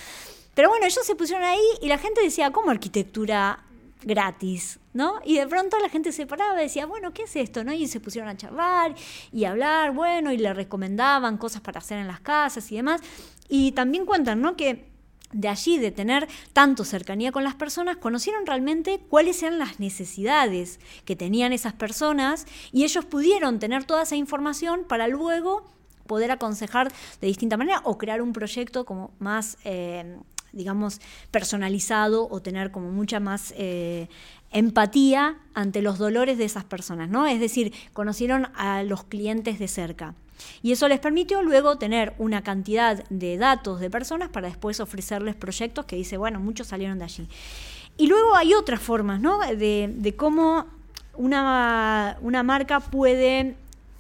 Pero 0.60 0.68
bueno, 0.68 0.86
ellos 0.86 1.06
se 1.06 1.16
pusieron 1.16 1.46
ahí 1.46 1.62
y 1.82 1.88
la 1.88 1.98
gente 1.98 2.22
decía, 2.22 2.52
¿cómo 2.52 2.70
arquitectura 2.70 3.64
gratis? 4.04 4.78
¿No? 4.92 5.22
Y 5.24 5.38
de 5.38 5.48
pronto 5.48 5.80
la 5.80 5.88
gente 5.88 6.12
se 6.12 6.26
paraba 6.26 6.60
y 6.60 6.66
decía, 6.66 6.86
bueno, 6.86 7.14
¿qué 7.14 7.24
es 7.24 7.36
esto? 7.38 7.64
¿No? 7.64 7.72
Y 7.72 7.88
se 7.88 8.02
pusieron 8.02 8.30
a 8.30 8.36
charlar 8.36 8.94
y 9.32 9.46
hablar, 9.46 9.94
bueno, 9.94 10.34
y 10.34 10.38
le 10.38 10.54
recomendaban 10.54 11.38
cosas 11.38 11.62
para 11.62 11.80
hacer 11.80 12.00
en 12.00 12.08
las 12.08 12.20
casas 12.20 12.70
y 12.74 12.76
demás. 12.76 13.00
Y 13.48 13.72
también 13.72 14.06
cuentan, 14.06 14.42
¿no? 14.42 14.58
Que 14.58 14.90
de 15.32 15.48
allí, 15.48 15.78
de 15.78 15.92
tener 15.92 16.28
tanto 16.52 16.84
cercanía 16.84 17.32
con 17.32 17.46
las 17.46 17.56
personas, 17.56 17.96
conocieron 17.96 18.46
realmente 18.46 19.00
cuáles 19.08 19.42
eran 19.42 19.60
las 19.60 19.80
necesidades 19.80 20.82
que 21.06 21.16
tenían 21.16 21.54
esas 21.54 21.72
personas 21.72 22.46
y 22.74 22.84
ellos 22.84 23.06
pudieron 23.06 23.60
tener 23.60 23.86
toda 23.86 24.04
esa 24.04 24.18
información 24.18 24.84
para 24.84 25.08
luego 25.08 25.64
poder 26.06 26.32
aconsejar 26.32 26.92
de 27.22 27.28
distinta 27.28 27.56
manera 27.56 27.80
o 27.86 27.98
crear 27.98 28.22
un 28.22 28.34
proyecto 28.34 28.84
como 28.84 29.12
más 29.20 29.58
eh, 29.64 30.18
digamos, 30.54 31.00
personalizado 31.32 32.28
o 32.30 32.42
tener 32.42 32.72
como 32.72 32.92
mucha 32.92 33.20
más 33.20 33.54
eh, 33.58 34.08
empatía 34.52 35.38
ante 35.54 35.82
los 35.82 35.98
dolores 35.98 36.38
de 36.38 36.46
esas 36.46 36.64
personas, 36.64 37.10
¿no? 37.10 37.28
Es 37.28 37.40
decir, 37.40 37.74
conocieron 37.94 38.48
a 38.56 38.84
los 38.84 39.04
clientes 39.04 39.60
de 39.60 39.68
cerca. 39.68 40.16
Y 40.62 40.72
eso 40.72 40.88
les 40.88 41.00
permitió 41.00 41.42
luego 41.42 41.78
tener 41.78 42.14
una 42.18 42.44
cantidad 42.44 43.04
de 43.10 43.38
datos 43.38 43.80
de 43.80 43.90
personas 43.90 44.30
para 44.30 44.48
después 44.48 44.80
ofrecerles 44.80 45.36
proyectos 45.36 45.86
que 45.86 45.96
dice, 45.96 46.18
bueno, 46.18 46.40
muchos 46.40 46.68
salieron 46.68 47.00
de 47.00 47.06
allí. 47.06 47.28
Y 47.98 48.08
luego 48.08 48.36
hay 48.36 48.54
otras 48.54 48.80
formas, 48.80 49.20
¿no? 49.20 49.40
De, 49.40 50.14
cómo 50.18 50.66
una, 51.16 52.18
una, 52.22 52.44
marca 52.44 52.80
puede 52.80 53.56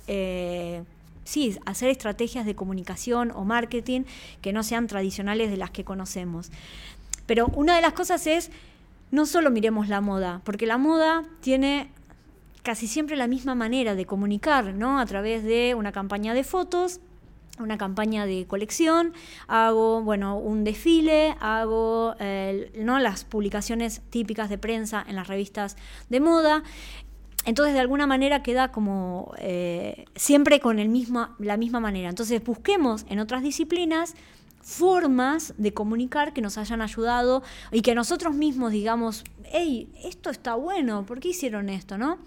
eh, 0.08 0.84
sí, 1.30 1.58
hacer 1.65 1.89
estrategias 1.89 2.46
de 2.46 2.56
comunicación 2.56 3.32
o 3.32 3.46
marketing 3.46 4.02
que 4.42 4.52
no 4.52 4.63
sean 4.63 4.88
tradicionales 4.88 5.52
de 5.52 5.58
las 5.58 5.70
que 5.70 5.84
conocemos. 5.84 6.52
Pero 7.26 7.48
una 7.48 7.76
de 7.76 7.82
las 7.82 7.94
cosas 7.94 8.26
es, 8.26 8.50
no 9.12 9.26
solo 9.26 9.52
miremos 9.52 9.88
la 9.88 10.02
moda, 10.02 10.42
porque 10.44 10.65
la 10.65 10.78
moda 10.78 11.24
tiene 11.42 11.92
casi 12.63 12.88
siempre 12.88 13.15
la 13.15 13.28
misma 13.28 13.54
manera 13.54 13.96
de 13.96 14.06
comunicar, 14.06 14.74
¿no? 14.74 15.00
A 15.00 15.06
través 15.06 15.44
de 15.44 15.76
una 15.76 15.92
campaña 15.92 16.34
de 16.34 16.44
fotos, 16.44 17.00
una 17.60 17.78
campaña 17.78 18.26
de 18.26 18.46
colección, 18.48 19.13
hago 19.48 20.02
bueno, 20.02 20.38
un 20.38 20.63
desfile, 20.63 21.36
hago 21.39 22.15
¿no? 22.76 23.00
las 23.00 23.24
publicaciones 23.26 24.02
típicas 24.10 24.50
de 24.50 24.58
prensa 24.58 25.06
en 25.08 25.15
las 25.15 25.28
revistas 25.28 25.78
de 26.10 26.20
moda. 26.20 26.63
Entonces, 27.45 27.73
de 27.73 27.80
alguna 27.80 28.06
manera 28.06 28.43
queda 28.43 28.71
como 28.71 29.34
eh, 29.38 30.06
siempre 30.15 30.60
con 30.60 30.80
el 30.80 30.89
mismo, 30.89 31.30
la 31.39 31.58
misma 31.58 31.80
manera. 31.80 32.10
Entonces, 32.10 32.43
busquemos 32.43 33.06
en 33.10 33.19
otras 33.19 33.43
disciplinas 33.43 34.15
formas 34.62 35.54
de 35.58 35.73
comunicar 35.73 36.34
que 36.34 36.41
nos 36.41 36.58
hayan 36.58 36.82
ayudado 36.82 37.41
y 37.71 37.82
que 37.82 37.95
nosotros 37.95 38.36
mismos 38.36 38.71
digamos, 38.71 39.23
hey, 39.45 39.89
esto 40.04 40.30
está 40.30 40.56
bueno, 40.56 41.06
¿por 41.06 41.19
qué 41.19 41.30
hicieron 41.30 41.69
esto? 41.69 41.97
¿no? 41.97 42.19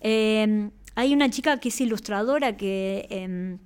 Em, 0.00 0.70
hay 0.94 1.14
una 1.14 1.30
chica 1.30 1.58
que 1.58 1.70
es 1.70 1.80
ilustradora 1.80 2.56
que 2.56 3.06
em, 3.10 3.58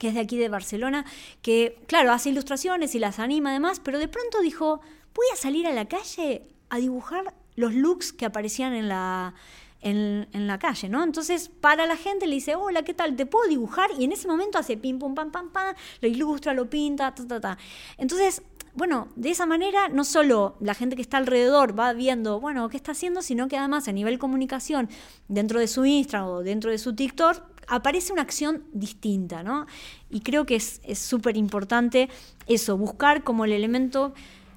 que 0.00 0.08
es 0.08 0.14
de 0.14 0.20
aquí 0.20 0.38
de 0.38 0.48
Barcelona, 0.48 1.04
que, 1.42 1.78
claro, 1.86 2.10
hace 2.10 2.30
ilustraciones 2.30 2.94
y 2.94 2.98
las 2.98 3.18
anima 3.18 3.50
además, 3.50 3.80
pero 3.84 3.98
de 3.98 4.08
pronto 4.08 4.40
dijo, 4.40 4.80
voy 5.14 5.26
a 5.30 5.36
salir 5.36 5.66
a 5.66 5.72
la 5.72 5.84
calle 5.84 6.48
a 6.70 6.78
dibujar 6.78 7.34
los 7.54 7.74
looks 7.74 8.14
que 8.14 8.24
aparecían 8.24 8.72
en 8.72 8.88
la, 8.88 9.34
en, 9.80 10.46
la 10.46 10.58
calle, 10.58 10.88
¿no? 10.88 11.02
Entonces, 11.02 11.48
para 11.48 11.86
la 11.86 11.96
gente 11.96 12.26
le 12.26 12.34
dice, 12.34 12.54
hola, 12.54 12.82
¿qué 12.82 12.94
tal? 12.94 13.16
¿Te 13.16 13.26
puedo 13.26 13.48
dibujar? 13.48 13.90
Y 13.98 14.04
en 14.04 14.12
ese 14.12 14.28
momento 14.28 14.58
hace 14.58 14.76
pim, 14.76 14.98
pum, 14.98 15.14
pam, 15.14 15.30
pam, 15.30 15.50
pam, 15.50 15.74
lo 16.00 16.08
ilustra, 16.08 16.54
lo 16.54 16.68
pinta, 16.68 17.14
ta, 17.14 17.26
ta, 17.26 17.40
ta. 17.40 17.58
Entonces, 17.96 18.42
bueno, 18.74 19.08
de 19.16 19.30
esa 19.30 19.46
manera 19.46 19.88
no 19.88 20.04
solo 20.04 20.56
la 20.60 20.74
gente 20.74 20.96
que 20.96 21.02
está 21.02 21.16
alrededor 21.16 21.78
va 21.78 21.92
viendo, 21.92 22.40
bueno, 22.40 22.68
qué 22.68 22.76
está 22.76 22.92
haciendo, 22.92 23.22
sino 23.22 23.48
que 23.48 23.56
además 23.56 23.88
a 23.88 23.92
nivel 23.92 24.18
comunicación, 24.18 24.88
dentro 25.28 25.58
de 25.58 25.66
su 25.66 25.84
Instagram 25.84 26.28
o 26.28 26.42
dentro 26.42 26.70
de 26.70 26.78
su 26.78 26.94
TikTok, 26.94 27.42
aparece 27.66 28.12
una 28.12 28.22
acción 28.22 28.64
distinta, 28.72 29.42
¿no? 29.42 29.66
Y 30.08 30.20
creo 30.20 30.44
que 30.44 30.56
es 30.56 30.80
súper 30.94 31.36
importante 31.36 32.08
eso, 32.46 32.76
buscar 32.76 33.24
como 33.24 33.44
el 33.44 33.52
elemento 33.52 34.12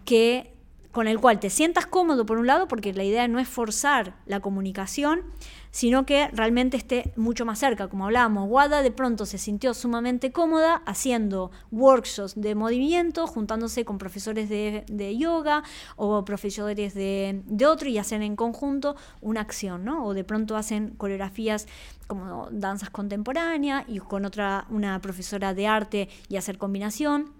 que 0.05 0.52
con 0.93 1.07
el 1.07 1.19
cual 1.19 1.39
te 1.39 1.49
sientas 1.49 1.87
cómodo 1.87 2.25
por 2.25 2.37
un 2.37 2.45
lado, 2.45 2.67
porque 2.67 2.93
la 2.93 3.03
idea 3.03 3.27
no 3.27 3.39
es 3.39 3.49
forzar 3.49 4.13
la 4.27 4.39
comunicación, 4.41 5.23
sino 5.71 6.05
que 6.05 6.27
realmente 6.27 6.77
esté 6.77 7.13
mucho 7.15 7.45
más 7.45 7.57
cerca. 7.57 7.87
Como 7.87 8.05
hablábamos, 8.05 8.47
Wada 8.47 8.83
de 8.83 8.91
pronto 8.91 9.25
se 9.25 9.39
sintió 9.39 9.73
sumamente 9.73 10.31
cómoda 10.31 10.83
haciendo 10.85 11.49
workshops 11.71 12.39
de 12.39 12.53
movimiento, 12.53 13.25
juntándose 13.25 13.85
con 13.85 13.97
profesores 13.97 14.49
de, 14.49 15.17
yoga 15.17 15.63
o 15.95 16.23
profesores 16.25 16.93
de, 16.93 17.41
otro 17.67 17.89
y 17.89 17.97
hacen 17.97 18.21
en 18.21 18.35
conjunto 18.35 18.95
una 19.19 19.41
acción, 19.41 19.83
¿no? 19.83 20.05
O 20.05 20.13
de 20.13 20.23
pronto 20.23 20.55
hacen 20.55 20.91
coreografías 20.91 21.67
como 22.05 22.49
danzas 22.51 22.91
contemporáneas 22.91 23.83
y 23.87 23.97
con 23.97 24.25
otra, 24.25 24.67
una 24.69 25.01
profesora 25.01 25.55
de 25.55 25.65
arte 25.65 26.09
y 26.29 26.37
hacer 26.37 26.59
combinación. 26.59 27.33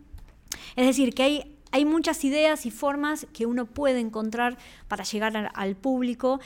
Es 0.75 0.87
decir, 0.87 1.13
que 1.13 1.21
hay 1.21 1.52
hay 1.73 1.86
muchas 1.86 2.23
ideas 2.23 2.67
y 2.67 2.71
formas 2.71 3.25
que 3.33 3.47
uno 3.47 3.65
puede 3.65 3.99
encontrar 3.99 4.57
para 4.88 5.03
llegar 5.03 5.51
al, 5.55 5.75
público 5.75 6.39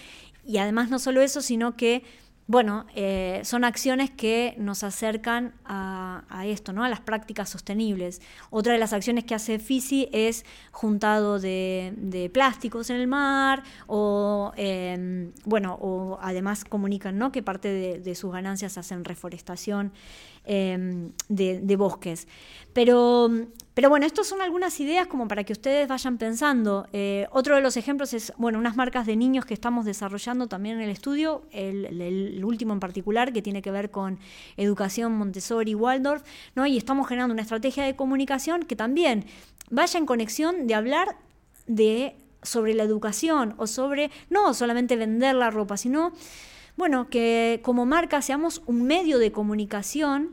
y 0.46 0.58
además 0.58 0.90
no 0.90 1.00
solo 1.00 1.22
eso, 1.22 1.42
sino 1.42 1.76
que 1.76 2.04
bueno, 2.50 2.86
eh, 2.96 3.42
son 3.44 3.66
acciones 3.66 4.10
que 4.10 4.56
nos 4.58 4.84
acercan 4.84 5.54
a, 5.66 6.24
esto, 6.46 6.72
¿no? 6.72 6.86
a 6.86 6.90
las 6.90 7.02
prácticas 7.02 7.50
sostenibles. 7.50 8.22
Otra 8.52 8.72
de 8.72 8.80
las 8.80 8.94
acciones 8.94 9.26
que 9.26 9.36
hace 9.36 9.60
FISI 9.60 10.08
es 10.14 10.46
juntado 10.72 11.40
de, 11.42 12.32
plásticos 12.34 12.90
en 12.90 12.96
el 12.96 13.08
mar, 13.08 13.64
o 13.88 14.54
em, 14.56 15.34
bueno, 15.44 15.78
o 15.82 16.20
además 16.22 16.64
comunican 16.64 17.18
¿no? 17.18 17.34
que 17.34 17.44
parte 17.44 18.00
de, 18.00 18.16
sus 18.16 18.32
ganancias 18.32 18.78
hacen 18.78 19.04
reforestación 19.04 19.92
em, 20.48 21.12
de, 21.30 21.76
bosques. 21.76 22.28
Pero, 22.74 23.30
pero 23.74 23.90
bueno, 23.90 24.06
estas 24.06 24.28
son 24.28 24.42
algunas 24.42 24.80
ideas 24.80 25.08
como 25.08 25.28
para 25.28 25.44
que 25.44 25.54
ustedes 25.54 25.88
vayan 25.88 26.18
pensando. 26.18 26.88
Eh, 26.94 27.28
otro 27.32 27.56
de 27.56 27.62
los 27.62 27.78
ejemplos 27.78 28.14
es, 28.14 28.34
bueno, 28.38 28.58
unas 28.58 28.76
marcas 28.76 29.06
de 29.06 29.16
niños 29.16 29.46
que 29.46 29.54
estamos 29.54 29.86
desarrollando 29.86 30.48
también 30.48 30.78
en 30.78 30.84
el 30.84 30.90
estudio, 30.90 31.44
el 31.52 32.02
el 32.02 32.46
último 32.46 32.74
en 32.74 32.80
particular, 32.80 33.34
que 33.34 33.42
tiene 33.42 33.62
que 33.62 33.72
ver 33.72 33.92
con 33.92 34.20
educación 34.56 35.14
Montessori, 35.18 35.76
Waldorf, 35.76 36.24
¿no? 36.56 36.66
y 36.66 36.78
estamos 36.78 37.08
generando 37.08 37.34
una 37.34 37.44
estrategia 37.44 37.84
de 37.84 37.96
comunicación 37.96 38.64
que 38.64 38.76
también 38.76 39.26
vaya 39.70 40.00
en 40.00 40.06
conexión 40.06 40.68
de 40.68 40.76
hablar 40.76 41.18
de 41.68 42.16
sobre 42.44 42.74
la 42.74 42.84
educación 42.84 43.56
o 43.58 43.68
sobre 43.68 44.10
no 44.30 44.54
solamente 44.54 44.96
vender 44.96 45.36
la 45.36 45.50
ropa, 45.50 45.78
sino 45.78 46.14
bueno, 46.78 47.10
que 47.10 47.60
como 47.64 47.86
marca 47.86 48.22
seamos 48.22 48.62
un 48.68 48.84
medio 48.84 49.20
de 49.20 49.32
comunicación 49.32 50.32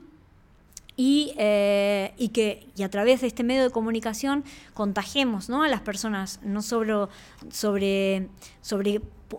y, 0.97 1.35
eh, 1.39 2.13
que 2.33 2.69
a 2.85 2.89
través 2.89 3.23
de 3.23 3.27
este 3.27 3.43
medio 3.43 3.63
de 3.65 3.71
comunicación 3.71 4.45
contagiemos 4.75 5.49
¿no? 5.49 5.63
a 5.63 5.69
las 5.69 5.81
personas, 5.81 6.41
no 6.45 6.63
solo 6.63 7.09
sobre, 7.51 8.29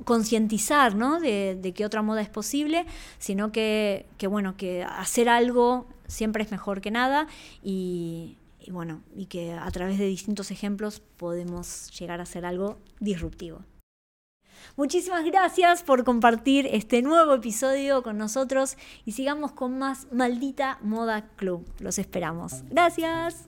concientizar 0.03 0.95
¿no? 0.95 1.19
de, 1.19 1.57
de, 1.61 1.73
que 1.73 1.85
otra 1.85 2.01
moda 2.01 2.21
es 2.21 2.29
posible, 2.29 2.85
sino 3.19 3.51
que, 3.51 4.07
que, 4.17 4.27
bueno, 4.27 4.57
que 4.57 4.83
hacer 4.83 5.29
algo 5.29 5.87
siempre 6.07 6.43
es 6.43 6.51
mejor 6.51 6.81
que 6.81 6.91
nada 6.91 7.27
y, 7.63 8.37
y 8.59 8.71
bueno, 8.71 9.03
y 9.15 9.27
que 9.27 9.53
a 9.53 9.69
través 9.71 9.99
de 9.99 10.07
distintos 10.07 10.51
ejemplos 10.51 10.99
podemos 10.99 11.91
llegar 11.97 12.19
a 12.19 12.23
hacer 12.23 12.45
algo 12.45 12.79
disruptivo. 12.99 13.61
Muchísimas 14.75 15.25
gracias 15.25 15.83
por 15.83 16.03
compartir 16.03 16.67
este 16.71 17.01
nuevo 17.01 17.33
episodio 17.33 18.03
con 18.03 18.17
nosotros 18.17 18.77
y 19.05 19.13
sigamos 19.13 19.51
con 19.51 19.77
más 19.77 20.07
Maldita 20.11 20.79
Moda 20.81 21.29
Club. 21.35 21.65
Los 21.79 21.97
esperamos. 21.97 22.63
Gracias. 22.69 23.47